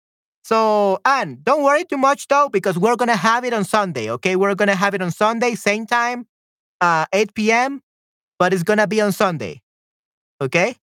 [0.43, 4.09] So, Anne, don't worry too much though, because we're gonna have it on Sunday.
[4.11, 6.27] Okay, we're gonna have it on Sunday, same time,
[6.81, 7.81] uh, 8 p.m.
[8.39, 9.61] But it's gonna be on Sunday.
[10.41, 10.75] Okay.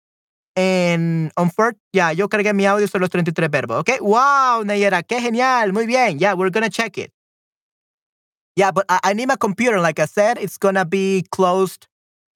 [0.56, 3.78] And on first, yeah, yo cargué mi audio sobre los 33 verbos.
[3.80, 3.98] Okay.
[4.00, 5.72] Wow, Nayera, qué genial.
[5.72, 6.18] Muy bien.
[6.18, 7.12] Yeah, we're gonna check it.
[8.56, 9.80] Yeah, but I, I need my computer.
[9.80, 11.86] Like I said, it's gonna be closed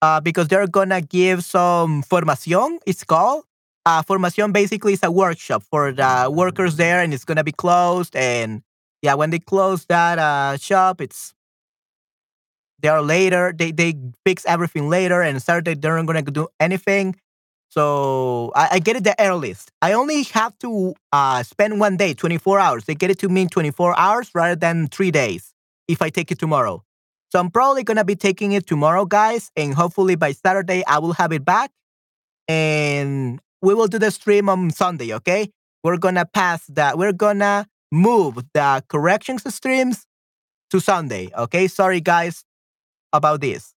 [0.02, 2.78] uh, because they're gonna give some formación.
[2.86, 3.44] It's called
[3.86, 8.14] uh, Formación basically is a workshop for the workers there, and it's gonna be closed.
[8.14, 8.62] And
[9.02, 11.32] yeah, when they close that uh, shop, it's
[12.80, 13.52] they are later.
[13.56, 13.94] They they
[14.24, 17.16] fix everything later, and Saturday they're not gonna do anything.
[17.70, 19.70] So I, I get it the earliest.
[19.80, 22.84] I only have to uh, spend one day, 24 hours.
[22.84, 25.54] They get it to me in 24 hours rather than three days
[25.86, 26.82] if I take it tomorrow.
[27.30, 31.12] So I'm probably gonna be taking it tomorrow, guys, and hopefully by Saturday I will
[31.12, 31.70] have it back.
[32.48, 35.50] And we will do the stream on Sunday, okay?
[35.84, 36.98] We're gonna pass that.
[36.98, 40.06] We're gonna move the corrections streams
[40.70, 41.68] to Sunday, okay?
[41.68, 42.44] Sorry, guys,
[43.12, 43.74] about this.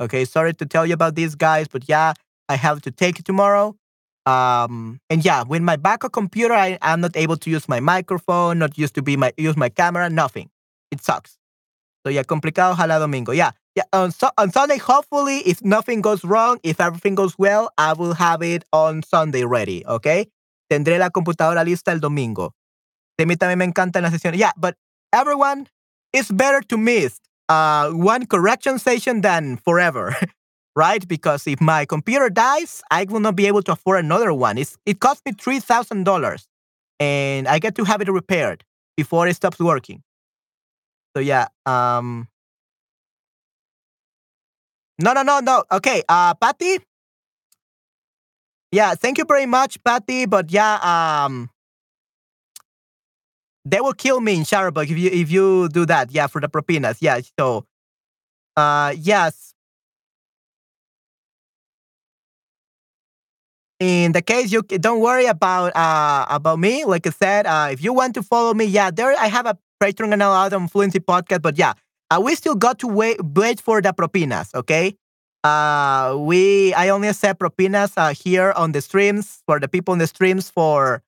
[0.00, 2.14] Okay, sorry to tell you about this, guys, but yeah,
[2.48, 3.76] I have to take it tomorrow.
[4.26, 8.58] Um, and yeah, with my backup computer, I, I'm not able to use my microphone,
[8.58, 10.50] not used to be my use my camera, nothing.
[10.90, 11.36] It sucks.
[12.04, 13.32] So yeah, complicado, ojalá domingo.
[13.32, 17.70] Yeah, yeah, on, so, on Sunday, hopefully, if nothing goes wrong, if everything goes well,
[17.76, 20.26] I will have it on Sunday ready, okay?
[20.70, 22.54] Tendré la computadora lista el domingo.
[23.18, 24.36] De mí también me encanta la sesión.
[24.36, 24.76] Yeah, but
[25.12, 25.66] everyone,
[26.12, 30.16] it's better to miss uh, one correction session than forever,
[30.76, 31.06] right?
[31.06, 34.58] Because if my computer dies, I will not be able to afford another one.
[34.58, 36.46] It's, it cost me $3,000
[37.00, 38.64] and I get to have it repaired
[38.96, 40.02] before it stops working.
[41.16, 42.28] So yeah, um,
[44.98, 45.64] no, no, no, no.
[45.70, 46.78] Okay, uh, Patty.
[48.72, 50.26] Yeah, thank you very much, Patty.
[50.26, 51.50] But yeah, um,
[53.64, 56.10] they will kill me in Chatterbug if you if you do that.
[56.12, 56.98] Yeah, for the propinas.
[57.00, 57.20] Yeah.
[57.38, 57.64] So,
[58.56, 59.53] uh, yes.
[63.84, 66.86] In the case you don't worry about uh about me.
[66.86, 69.58] Like I said, uh, if you want to follow me, yeah, there I have a
[69.78, 71.42] Patreon and out on Fluency Podcast.
[71.42, 71.74] But yeah,
[72.10, 74.54] uh, we still got to wait wait for the propinas.
[74.54, 74.96] Okay.
[75.44, 79.98] Uh, we I only accept propinas uh, here on the streams for the people in
[80.00, 81.02] the streams for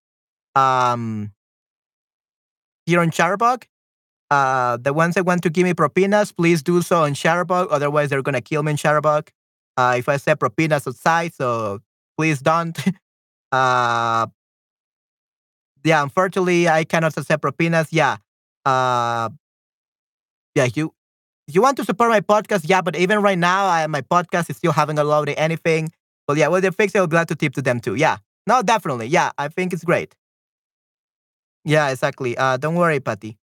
[0.54, 1.32] um
[2.84, 3.64] here on Chatterbug.
[4.30, 7.68] Uh, the ones that want to give me propinas, please do so on Chatterbug.
[7.70, 9.28] Otherwise, they're gonna kill me in Chatterbug.
[9.78, 11.80] Uh, if I set propinas outside, so
[12.16, 12.76] please don't.
[13.52, 14.26] uh,
[15.84, 17.88] yeah, unfortunately, I cannot accept propinas.
[17.90, 18.16] Yeah,
[18.64, 19.28] uh,
[20.54, 20.92] yeah, you
[21.46, 24.56] you want to support my podcast, yeah, but even right now, I, my podcast is
[24.56, 25.92] still haven't uploaded anything.
[26.26, 26.98] But yeah, well, they fix it.
[26.98, 27.94] I'll glad to tip to them too.
[27.94, 29.06] Yeah, no, definitely.
[29.06, 30.14] Yeah, I think it's great.
[31.64, 32.36] Yeah, exactly.
[32.36, 33.38] Uh, don't worry, Patty.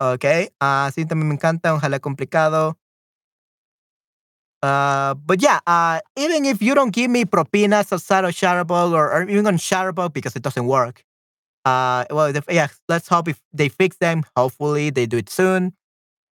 [0.00, 0.48] Okay.
[0.60, 1.74] Uh, sí, también me encanta.
[1.74, 2.76] Ojalá complicado.
[4.62, 9.12] Uh, but yeah, uh, even if you don't give me propinas outside of Chatterbug or,
[9.12, 11.04] or even on Chatterbug because it doesn't work,
[11.64, 14.24] uh, well, yeah, let's hope if they fix them.
[14.36, 15.74] Hopefully, they do it soon.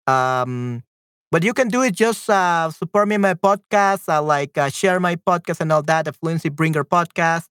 [0.06, 0.82] Um,
[1.30, 4.68] but you can do it just uh, support me in my podcast, uh, like uh,
[4.70, 7.46] share my podcast and all that, the Fluency Bringer podcast,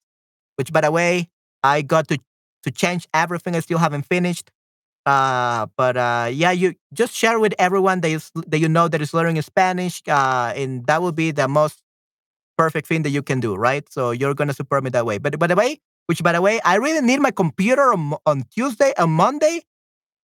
[0.58, 1.30] which, by the way,
[1.64, 2.20] I got to
[2.64, 3.56] to change everything.
[3.56, 4.52] I still haven't finished.
[5.06, 9.02] Uh, but uh, yeah, you just share with everyone that you, that you know that
[9.02, 11.82] is learning Spanish, uh, and that will be the most
[12.58, 13.92] perfect thing that you can do, right?
[13.92, 15.18] So you're gonna support me that way.
[15.18, 18.44] But by the way, which by the way, I really need my computer on, on
[18.54, 19.62] Tuesday, on Monday,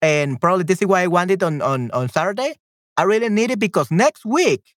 [0.02, 2.56] and probably this is why I want it on on on Saturday.
[2.98, 4.76] I really need it because next week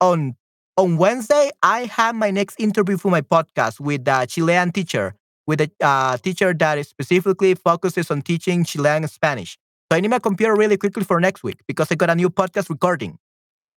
[0.00, 0.36] on
[0.76, 5.14] on Wednesday I have my next interview for my podcast with a Chilean teacher
[5.50, 9.58] with a uh, teacher that specifically focuses on teaching Chilean Spanish.
[9.90, 12.30] So I need my computer really quickly for next week because I got a new
[12.30, 13.18] podcast recording.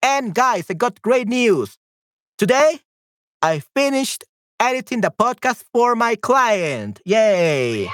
[0.03, 1.79] And guys, I got great news.
[2.37, 2.79] Today,
[3.41, 4.23] I finished
[4.59, 7.01] editing the podcast for my client.
[7.05, 7.89] Yay!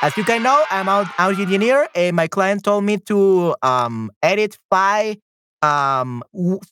[0.00, 4.12] As you can know, I'm an audio engineer, and my client told me to um,
[4.22, 5.16] edit five,
[5.62, 6.22] um,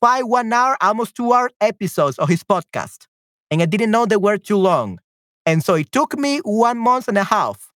[0.01, 3.07] five one hour, almost two hour episodes of his podcast.
[3.51, 5.01] And I didn't know they were too long.
[5.47, 7.73] And so it took me one month and a half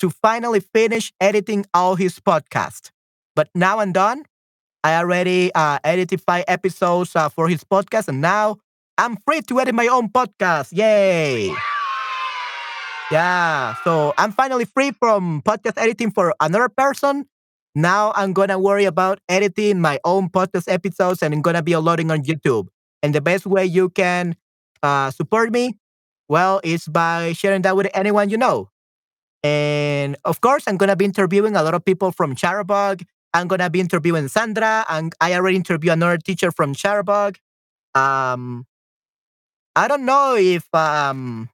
[0.00, 2.90] to finally finish editing all his podcast.
[3.34, 4.24] But now I'm done.
[4.84, 8.58] I already uh, edited five episodes uh, for his podcast, and now
[8.96, 10.70] I'm free to edit my own podcast.
[10.72, 11.52] Yay!
[13.10, 17.26] Yeah, so I'm finally free from podcast editing for another person.
[17.74, 22.10] Now I'm gonna worry about editing my own podcast episodes, and I'm gonna be uploading
[22.10, 22.68] on YouTube.
[23.02, 24.36] And the best way you can
[24.82, 25.74] uh, support me
[26.28, 28.70] well, it's by sharing that with anyone you know.
[29.42, 33.04] And of course, I'm going to be interviewing a lot of people from Chatterbug.
[33.34, 37.36] I'm going to be interviewing Sandra, and I already interviewed another teacher from Chatterbug.
[37.94, 38.66] Um,
[39.76, 41.48] I don't know if um,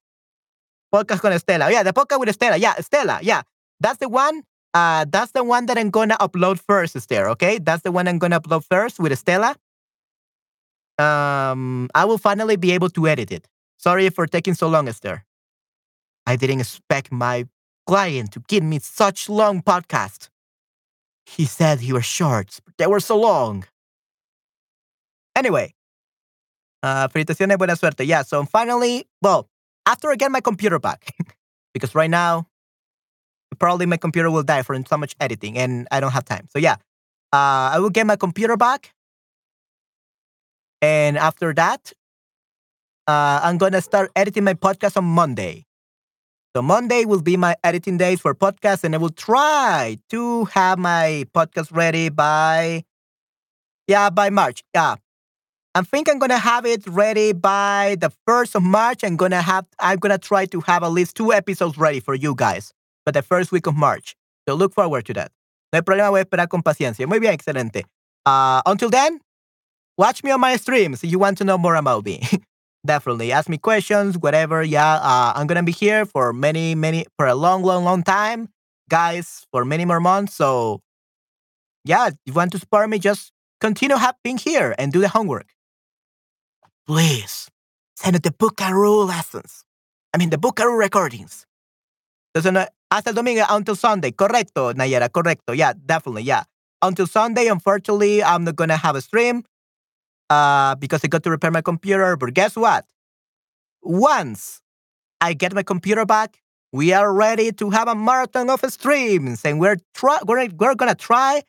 [0.94, 1.70] podcast con Estela.
[1.70, 2.58] Yeah, the podcast with Estela.
[2.58, 3.18] Yeah, Estela.
[3.22, 3.42] Yeah,
[3.80, 4.42] that's the one.
[4.72, 7.28] Uh, that's the one that I'm gonna upload first, Esther.
[7.30, 9.54] Okay, that's the one I'm gonna upload first with Estela.
[10.98, 13.46] Um, I will finally be able to edit it.
[13.84, 15.26] Sorry for taking so long, Esther.
[16.26, 17.44] I didn't expect my
[17.86, 20.30] client to give me such long podcast.
[21.26, 23.64] He said he was short, but they were so long.
[25.36, 25.74] Anyway,
[26.82, 28.06] uh, felicitaciones, buena suerte.
[28.06, 29.48] Yeah, so finally, well,
[29.84, 31.14] after I get my computer back,
[31.74, 32.46] because right now,
[33.58, 36.48] probably my computer will die from so much editing and I don't have time.
[36.48, 36.76] So yeah,
[37.34, 38.94] uh, I will get my computer back.
[40.80, 41.92] And after that,
[43.06, 45.66] uh, I'm gonna start editing my podcast on Monday.
[46.56, 50.78] So Monday will be my editing days for podcasts, and I will try to have
[50.78, 52.84] my podcast ready by
[53.88, 54.62] yeah by March.
[54.74, 54.96] Yeah,
[55.74, 59.02] I think I'm gonna have it ready by the first of March.
[59.04, 62.34] I'm gonna have I'm gonna try to have at least two episodes ready for you
[62.34, 62.72] guys
[63.04, 64.14] by the first week of March.
[64.48, 65.32] So look forward to that.
[65.72, 67.06] No problema, voy a esperar con paciencia.
[67.08, 67.84] Muy bien, excelente.
[68.24, 69.20] Uh, until then,
[69.98, 72.22] watch me on my streams if you want to know more about me.
[72.86, 74.62] definitely ask me questions, whatever.
[74.62, 78.48] Yeah, uh, I'm gonna be here for many, many, for a long, long, long time,
[78.88, 80.34] guys, for many more months.
[80.34, 80.80] So,
[81.84, 85.46] yeah, if you want to support me, just continue being here and do the homework.
[86.86, 87.48] Please
[87.96, 89.64] send the Buckaroo lessons.
[90.12, 91.46] I mean, the Buckaroo recordings.
[92.36, 94.12] Entonces, hasta el domingo until Sunday.
[94.12, 95.56] Correcto, Nayera, correcto.
[95.56, 96.22] Yeah, definitely.
[96.24, 96.44] Yeah.
[96.82, 99.44] Until Sunday, unfortunately, I'm not gonna have a stream
[100.34, 102.16] uh, because I got to repair my computer.
[102.16, 102.84] But guess what?
[103.82, 104.60] Once
[105.20, 106.40] I get my computer back,
[106.72, 110.94] we are ready to have a marathon of streams, and we're try we're, we're gonna
[110.94, 111.42] try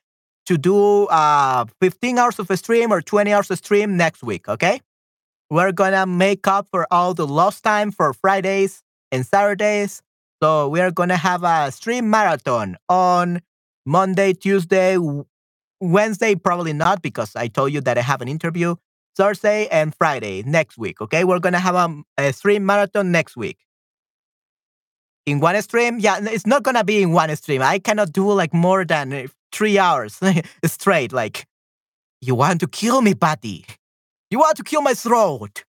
[0.45, 4.47] to do uh 15 hours of a stream or 20 hours of stream next week.
[4.47, 4.81] Okay,
[5.49, 10.01] we're gonna make up for all the lost time for Fridays and Saturdays.
[10.43, 13.41] So we are gonna have a stream marathon on
[13.85, 14.97] Monday, Tuesday,
[15.91, 18.75] Wednesday, probably not because I told you that I have an interview.
[19.15, 20.99] Thursday and Friday next week.
[21.01, 23.57] Okay, we're gonna have a, a stream marathon next week.
[25.25, 27.61] In one stream, yeah, it's not gonna be in one stream.
[27.61, 30.19] I cannot do like more than uh, three hours
[30.65, 31.13] straight.
[31.13, 31.47] Like,
[32.21, 33.65] you want to kill me, Patty?
[34.29, 35.63] You want to kill my throat?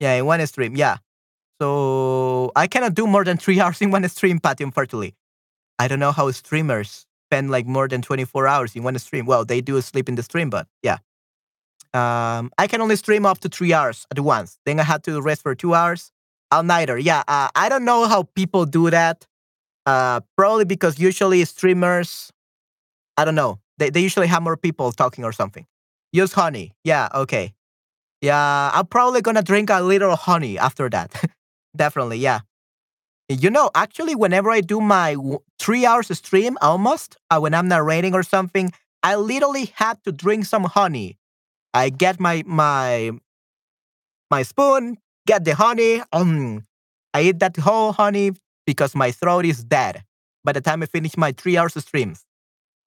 [0.00, 0.98] Yeah, in one stream, yeah.
[1.60, 4.64] So I cannot do more than three hours in one stream, Patty.
[4.64, 5.14] Unfortunately,
[5.78, 9.24] I don't know how streamers spend like more than 24 hours in one stream.
[9.24, 10.98] Well, they do sleep in the stream, but yeah.
[11.94, 14.58] Um, I can only stream up to three hours at once.
[14.66, 16.10] Then I had to rest for two hours.
[16.50, 16.98] All nighter.
[16.98, 17.22] Yeah.
[17.28, 19.26] Uh, I don't know how people do that.
[19.86, 22.32] Uh, probably because usually streamers,
[23.16, 23.60] I don't know.
[23.78, 25.66] They, they usually have more people talking or something.
[26.12, 26.72] Use honey.
[26.82, 27.08] Yeah.
[27.14, 27.54] Okay.
[28.20, 28.70] Yeah.
[28.74, 31.10] I'm probably to drink a little honey after that.
[31.76, 32.18] Definitely.
[32.18, 32.40] Yeah.
[33.30, 35.14] You know, actually, whenever I do my
[35.60, 38.72] three hours stream, almost uh, when I'm narrating or something,
[39.04, 41.16] I literally had to drink some honey.
[41.72, 43.12] I get my my
[44.32, 46.02] my spoon, get the honey.
[46.12, 46.66] Um,
[47.14, 48.32] I eat that whole honey
[48.66, 50.02] because my throat is dead
[50.42, 52.24] by the time I finish my three hours streams.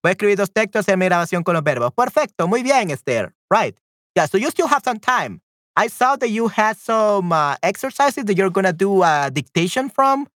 [0.04, 1.92] Voy a escribir dos textos en mi grabación con los verbos.
[1.96, 3.34] Perfecto, muy bien, Esther.
[3.50, 3.78] Right.
[4.18, 5.40] Yeah, so you still have some time.
[5.78, 9.90] I saw that you had some uh, exercises that you're going to do a dictation
[9.90, 10.28] from.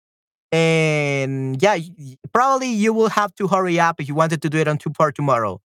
[0.52, 1.78] And yeah,
[2.34, 4.90] probably you will have to hurry up if you wanted to do it on two
[4.90, 5.60] part tomorrow.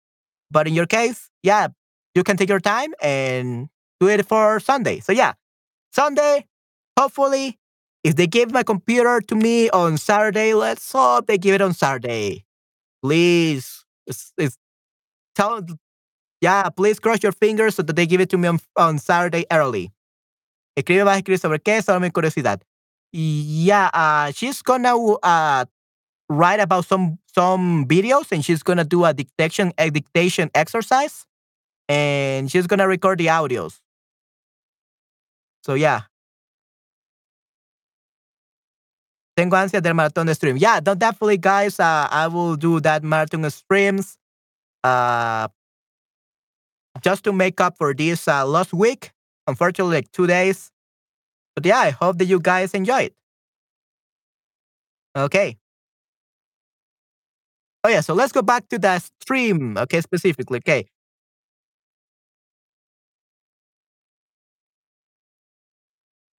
[0.50, 1.68] But in your case, yeah,
[2.14, 3.68] you can take your time and
[4.00, 5.00] do it for Sunday.
[5.00, 5.32] So yeah,
[5.92, 6.46] Sunday,
[6.98, 7.58] hopefully,
[8.04, 11.74] if they give my computer to me on Saturday, let's hope they give it on
[11.74, 12.44] Saturday.
[13.02, 14.56] Please, it's, it's
[15.34, 15.60] tell,
[16.40, 19.44] yeah, please cross your fingers so that they give it to me on, on Saturday
[19.50, 19.92] early.
[20.76, 22.62] Escribe, vas a escribir sobre qué, solo mi curiosidad.
[23.12, 25.64] Yeah, uh, she's gonna uh,
[26.28, 31.26] write about some some videos and she's gonna do a dictation a dictation exercise
[31.88, 33.80] and she's gonna record the audios.
[35.64, 36.02] So yeah.
[39.36, 40.56] Tengo ansia del maratón de stream.
[40.56, 41.78] Yeah, definitely, guys.
[41.78, 44.18] Uh, I will do that marathon streams.
[44.82, 45.46] Uh,
[47.02, 49.12] just to make up for this uh, last week.
[49.46, 50.72] Unfortunately, like two days.
[51.58, 53.14] But yeah, I hope that you guys enjoy it.
[55.16, 55.58] Okay.
[57.82, 60.58] Oh yeah, so let's go back to the stream, okay, specifically.
[60.58, 60.86] Okay.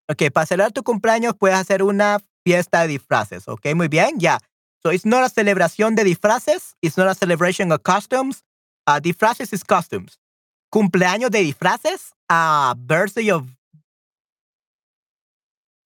[0.09, 4.37] Ok, para celebrar tu cumpleaños puedes hacer una fiesta de disfraces, ok, muy bien, ya.
[4.37, 4.37] Yeah.
[4.81, 8.41] So it's not a celebration de disfraces, it's not a celebration of costumes.
[8.87, 10.17] Uh, disfraces is costumes.
[10.73, 13.58] Cumpleaños de disfraces, a uh, birthday of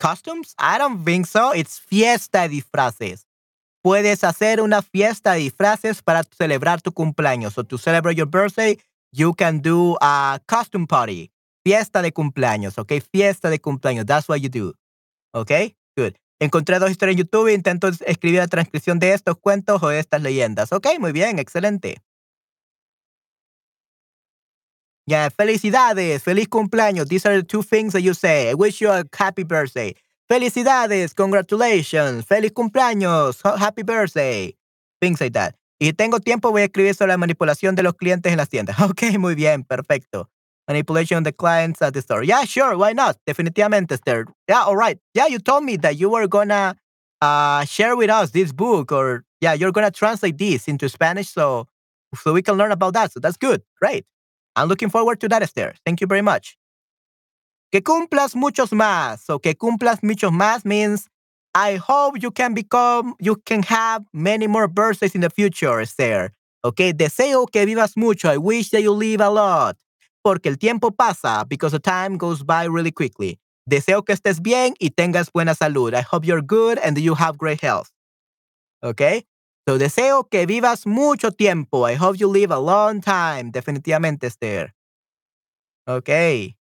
[0.04, 0.54] costumes?
[0.60, 1.54] I don't think so.
[1.54, 3.26] It's fiesta de disfraces.
[3.82, 7.54] Puedes hacer una fiesta de disfraces para celebrar tu cumpleaños.
[7.54, 8.78] So to celebrate your birthday,
[9.14, 11.32] you can do a costume party.
[11.66, 12.93] Fiesta de cumpleaños, ¿ok?
[13.12, 14.06] Fiesta de cumpleaños.
[14.06, 14.74] That's what you do.
[15.34, 15.51] ¿Ok?
[15.95, 16.16] Good.
[16.39, 19.99] Encontré dos historias en YouTube e intento escribir la transcripción de estos cuentos o de
[19.99, 20.74] estas leyendas.
[20.74, 22.01] Ok, muy bien, excelente.
[25.06, 27.08] Yeah, felicidades, feliz cumpleaños.
[27.10, 28.49] These are the two things that you say.
[28.49, 29.95] I wish you a happy birthday.
[30.30, 34.56] Felicidades, congratulations, feliz cumpleaños, happy birthday.
[35.01, 35.56] Things like that.
[35.80, 38.80] Y tengo tiempo, voy a escribir sobre la manipulación de los clientes en las tiendas.
[38.89, 40.30] Ok, muy bien, perfecto.
[40.68, 42.24] Manipulation of the clients at the store.
[42.24, 42.78] Yeah, sure.
[42.78, 43.18] Why not?
[43.28, 44.26] Definitivamente, Esther.
[44.47, 44.97] Yeah, all right.
[45.14, 46.78] Yeah, you told me that you were gonna
[47.22, 51.68] uh, share with us this book, or yeah, you're gonna translate this into Spanish, so
[52.16, 53.12] so we can learn about that.
[53.12, 53.62] So that's good.
[53.82, 54.06] Great.
[54.56, 55.74] I'm looking forward to that, Esther.
[55.86, 56.58] Thank you very much.
[57.72, 59.20] Que cumplas muchos más.
[59.26, 61.08] So que cumplas muchos más means
[61.56, 66.34] I hope you can become, you can have many more birthdays in the future, Esther.
[66.66, 68.30] Okay, deseo que vivas mucho.
[68.30, 69.76] I wish that you live a lot
[70.24, 73.39] porque el tiempo pasa, because the time goes by really quickly.
[73.70, 75.93] Deseo que estés bien y tengas buena salud.
[75.93, 77.91] I hope you're good and you have great health.
[78.82, 79.26] Okay?
[79.68, 81.86] So deseo que vivas mucho tiempo.
[81.86, 83.51] I hope you live a long time.
[83.51, 84.74] Definitivamente, Esther.
[85.88, 86.55] Okay.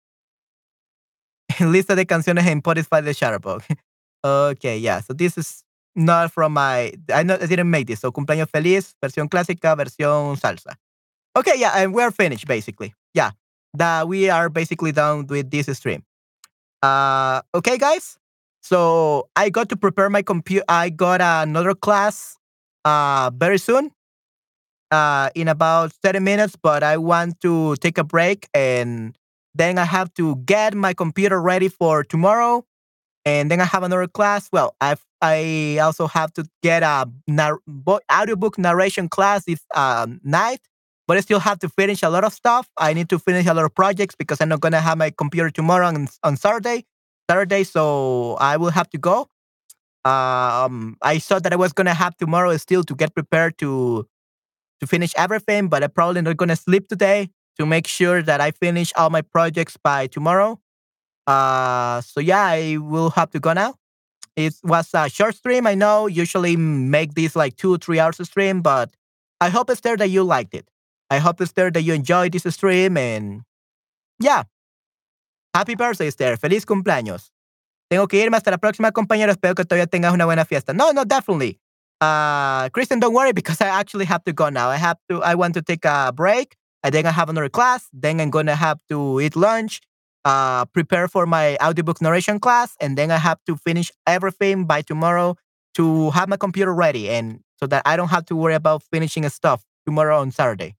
[1.60, 3.64] Lista de canciones en Spotify de Shutterbug.
[4.24, 5.02] okay, yeah.
[5.02, 5.64] So this is
[5.96, 6.94] not from my.
[7.14, 8.02] I, not, I didn't make this.
[8.02, 10.76] So cumpleaños feliz, versión clásica, versión salsa.
[11.36, 12.94] Okay, yeah, and we're finished basically.
[13.14, 13.32] Yeah
[13.74, 16.04] that we are basically done with this stream.
[16.82, 18.18] Uh, okay, guys.
[18.62, 20.66] So I got to prepare my computer.
[20.68, 22.38] I got another class
[22.86, 23.92] uh, very soon,
[24.92, 26.56] uh, in about 30 minutes.
[26.62, 29.16] But I want to take a break and
[29.54, 32.64] Then I have to get my computer ready for tomorrow.
[33.26, 34.50] And then I have another class.
[34.54, 37.62] Well, I I also have to get a nar-
[38.12, 40.62] audiobook narration class this um, night,
[41.08, 42.70] but I still have to finish a lot of stuff.
[42.78, 45.50] I need to finish a lot of projects because I'm not gonna have my computer
[45.52, 46.86] tomorrow on, on Saturday.
[47.30, 49.31] Saturday, so I will have to go.
[50.04, 54.08] Um, I thought that I was gonna have tomorrow still to get prepared to
[54.80, 57.30] to finish everything, but I'm probably not gonna sleep today
[57.60, 60.60] to make sure that I finish all my projects by tomorrow.
[61.28, 63.76] Uh, so yeah, I will have to go now.
[64.36, 65.68] It was a short stream.
[65.68, 68.90] I know usually make this like two, or three hours stream, but
[69.40, 70.68] I hope Esther that you liked it.
[71.10, 73.42] I hope Esther that you enjoyed this stream and
[74.20, 74.44] yeah.
[75.54, 76.38] Happy birthday, Esther.
[76.38, 77.30] Feliz cumpleaños.
[77.92, 79.34] Tengo que irme hasta la próxima, compañero.
[79.34, 80.72] Espero que todavía tengas una buena fiesta.
[80.72, 81.60] No, no, definitely.
[82.00, 84.70] Uh, Kristen, don't worry because I actually have to go now.
[84.70, 86.56] I have to, I want to take a break.
[86.84, 87.90] And then I have another class.
[87.92, 89.82] Then I'm going to have to eat lunch,
[90.24, 92.78] uh, prepare for my audiobook narration class.
[92.80, 95.36] And then I have to finish everything by tomorrow
[95.76, 97.10] to have my computer ready.
[97.10, 100.78] And so that I don't have to worry about finishing stuff tomorrow on Saturday.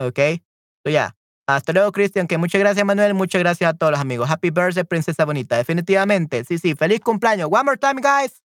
[0.00, 0.40] Okay.
[0.86, 1.10] So yeah.
[1.46, 2.26] Hasta luego, Cristian.
[2.26, 3.14] Que muchas gracias, Manuel.
[3.14, 4.30] Muchas gracias a todos los amigos.
[4.30, 5.56] Happy birthday, princesa bonita.
[5.56, 6.44] Definitivamente.
[6.44, 6.74] Sí, sí.
[6.74, 7.48] Feliz cumpleaños.
[7.50, 8.42] One more time, guys.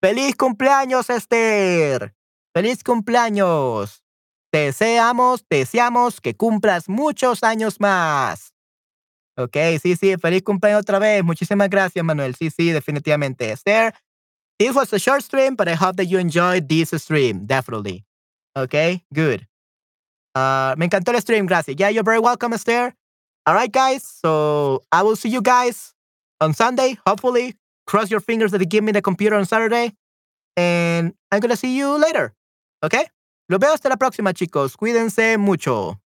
[0.00, 2.14] Feliz cumpleaños, Esther.
[2.54, 4.02] Feliz cumpleaños.
[4.52, 8.54] Deseamos, deseamos que cumplas muchos años más.
[9.36, 10.16] Ok, sí, sí.
[10.16, 11.22] Feliz cumpleaños otra vez.
[11.24, 12.34] Muchísimas gracias, Manuel.
[12.34, 13.50] Sí, sí, definitivamente.
[13.50, 13.94] Esther,
[14.58, 17.46] this was a short stream, but I hope that you enjoyed this stream.
[17.46, 18.04] Definitely.
[18.56, 19.47] Okay, good.
[20.34, 21.76] Uh, me encantó el stream, gracias.
[21.78, 22.94] Yeah, you're very welcome, Esther.
[23.46, 24.02] All right, guys.
[24.04, 25.94] So I will see you guys
[26.40, 27.54] on Sunday, hopefully.
[27.86, 29.94] Cross your fingers that they give me the computer on Saturday.
[30.56, 32.34] And I'm going to see you later.
[32.82, 33.06] Okay?
[33.48, 34.76] Los veo hasta la próxima, chicos.
[34.76, 35.98] Cuídense mucho.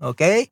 [0.00, 0.50] Ok.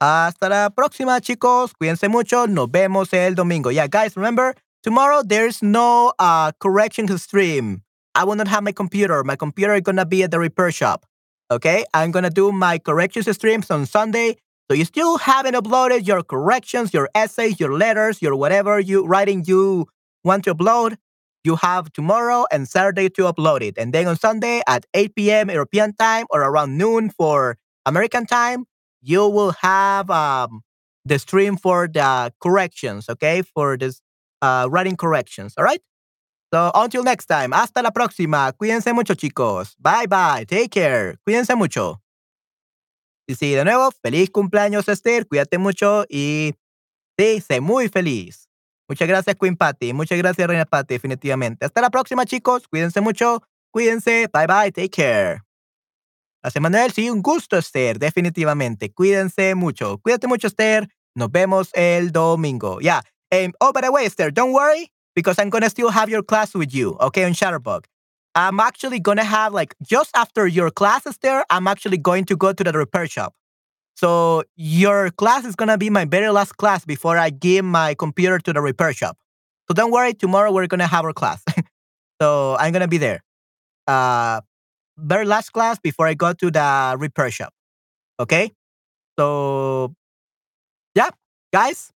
[0.00, 1.72] Hasta la próxima, chicos.
[1.74, 2.46] Cuídense mucho.
[2.46, 3.70] Nos vemos el domingo.
[3.70, 7.82] Yeah, guys, remember, tomorrow there's no uh, correction to stream.
[8.14, 9.24] I will not have my computer.
[9.24, 11.04] My computer is going to be at the repair shop.
[11.50, 14.36] Okay, I'm gonna do my corrections streams on Sunday.
[14.68, 19.44] So you still haven't uploaded your corrections, your essays, your letters, your whatever you writing
[19.46, 19.86] you
[20.24, 20.96] want to upload.
[21.44, 23.78] You have tomorrow and Saturday to upload it.
[23.78, 25.48] And then on Sunday at 8 p.m.
[25.48, 28.64] European time or around noon for American time,
[29.00, 30.62] you will have um,
[31.04, 33.42] the stream for the corrections, okay?
[33.42, 34.00] For this
[34.42, 35.80] uh, writing corrections, all right?
[36.52, 38.52] So until next time, hasta la próxima.
[38.52, 39.74] Cuídense mucho, chicos.
[39.78, 40.46] Bye bye.
[40.46, 41.18] Take care.
[41.24, 42.00] Cuídense mucho.
[43.28, 45.26] Y sí, de nuevo, feliz cumpleaños, Esther.
[45.26, 46.54] Cuídate mucho y
[47.18, 48.48] sí, sé muy feliz.
[48.88, 49.92] Muchas gracias, Queen Patty.
[49.92, 51.66] Muchas gracias, Reina Patty, definitivamente.
[51.66, 52.68] Hasta la próxima, chicos.
[52.68, 53.42] Cuídense mucho.
[53.72, 54.28] Cuídense.
[54.32, 54.70] Bye bye.
[54.70, 55.42] Take care.
[56.40, 56.92] Gracias, Manuel.
[56.92, 57.98] Sí, un gusto, Esther.
[57.98, 58.92] Definitivamente.
[58.92, 59.98] Cuídense mucho.
[59.98, 60.88] Cuídate mucho, Esther.
[61.16, 62.78] Nos vemos el domingo.
[62.78, 63.02] Yeah.
[63.32, 66.54] Um, oh, by the way, Esther, don't worry because I'm gonna still have your class
[66.54, 67.86] with you, okay, on Chatterbug.
[68.36, 72.52] I'm actually gonna have like just after your classes there, I'm actually going to go
[72.52, 73.34] to the repair shop.
[73.96, 78.38] So your class is gonna be my very last class before I give my computer
[78.40, 79.16] to the repair shop.
[79.68, 81.42] So don't worry, tomorrow we're gonna have our class.
[82.20, 83.24] so I'm gonna be there.
[83.88, 84.42] Uh
[84.98, 87.52] very last class before I go to the repair shop.
[88.20, 88.52] Okay?
[89.18, 89.94] So
[90.94, 91.10] yeah,
[91.52, 91.90] guys,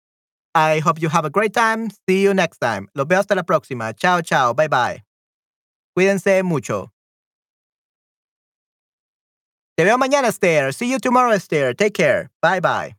[0.55, 1.91] I hope you have a great time.
[2.09, 2.89] See you next time.
[2.95, 3.93] Los veo hasta la próxima.
[3.97, 4.55] Chao, chao.
[4.55, 5.03] Bye, bye.
[5.97, 6.93] Cuídense mucho.
[9.77, 10.73] Te veo mañana, Esther.
[10.73, 11.73] See you tomorrow, Esther.
[11.75, 12.31] Take care.
[12.43, 12.97] Bye, bye.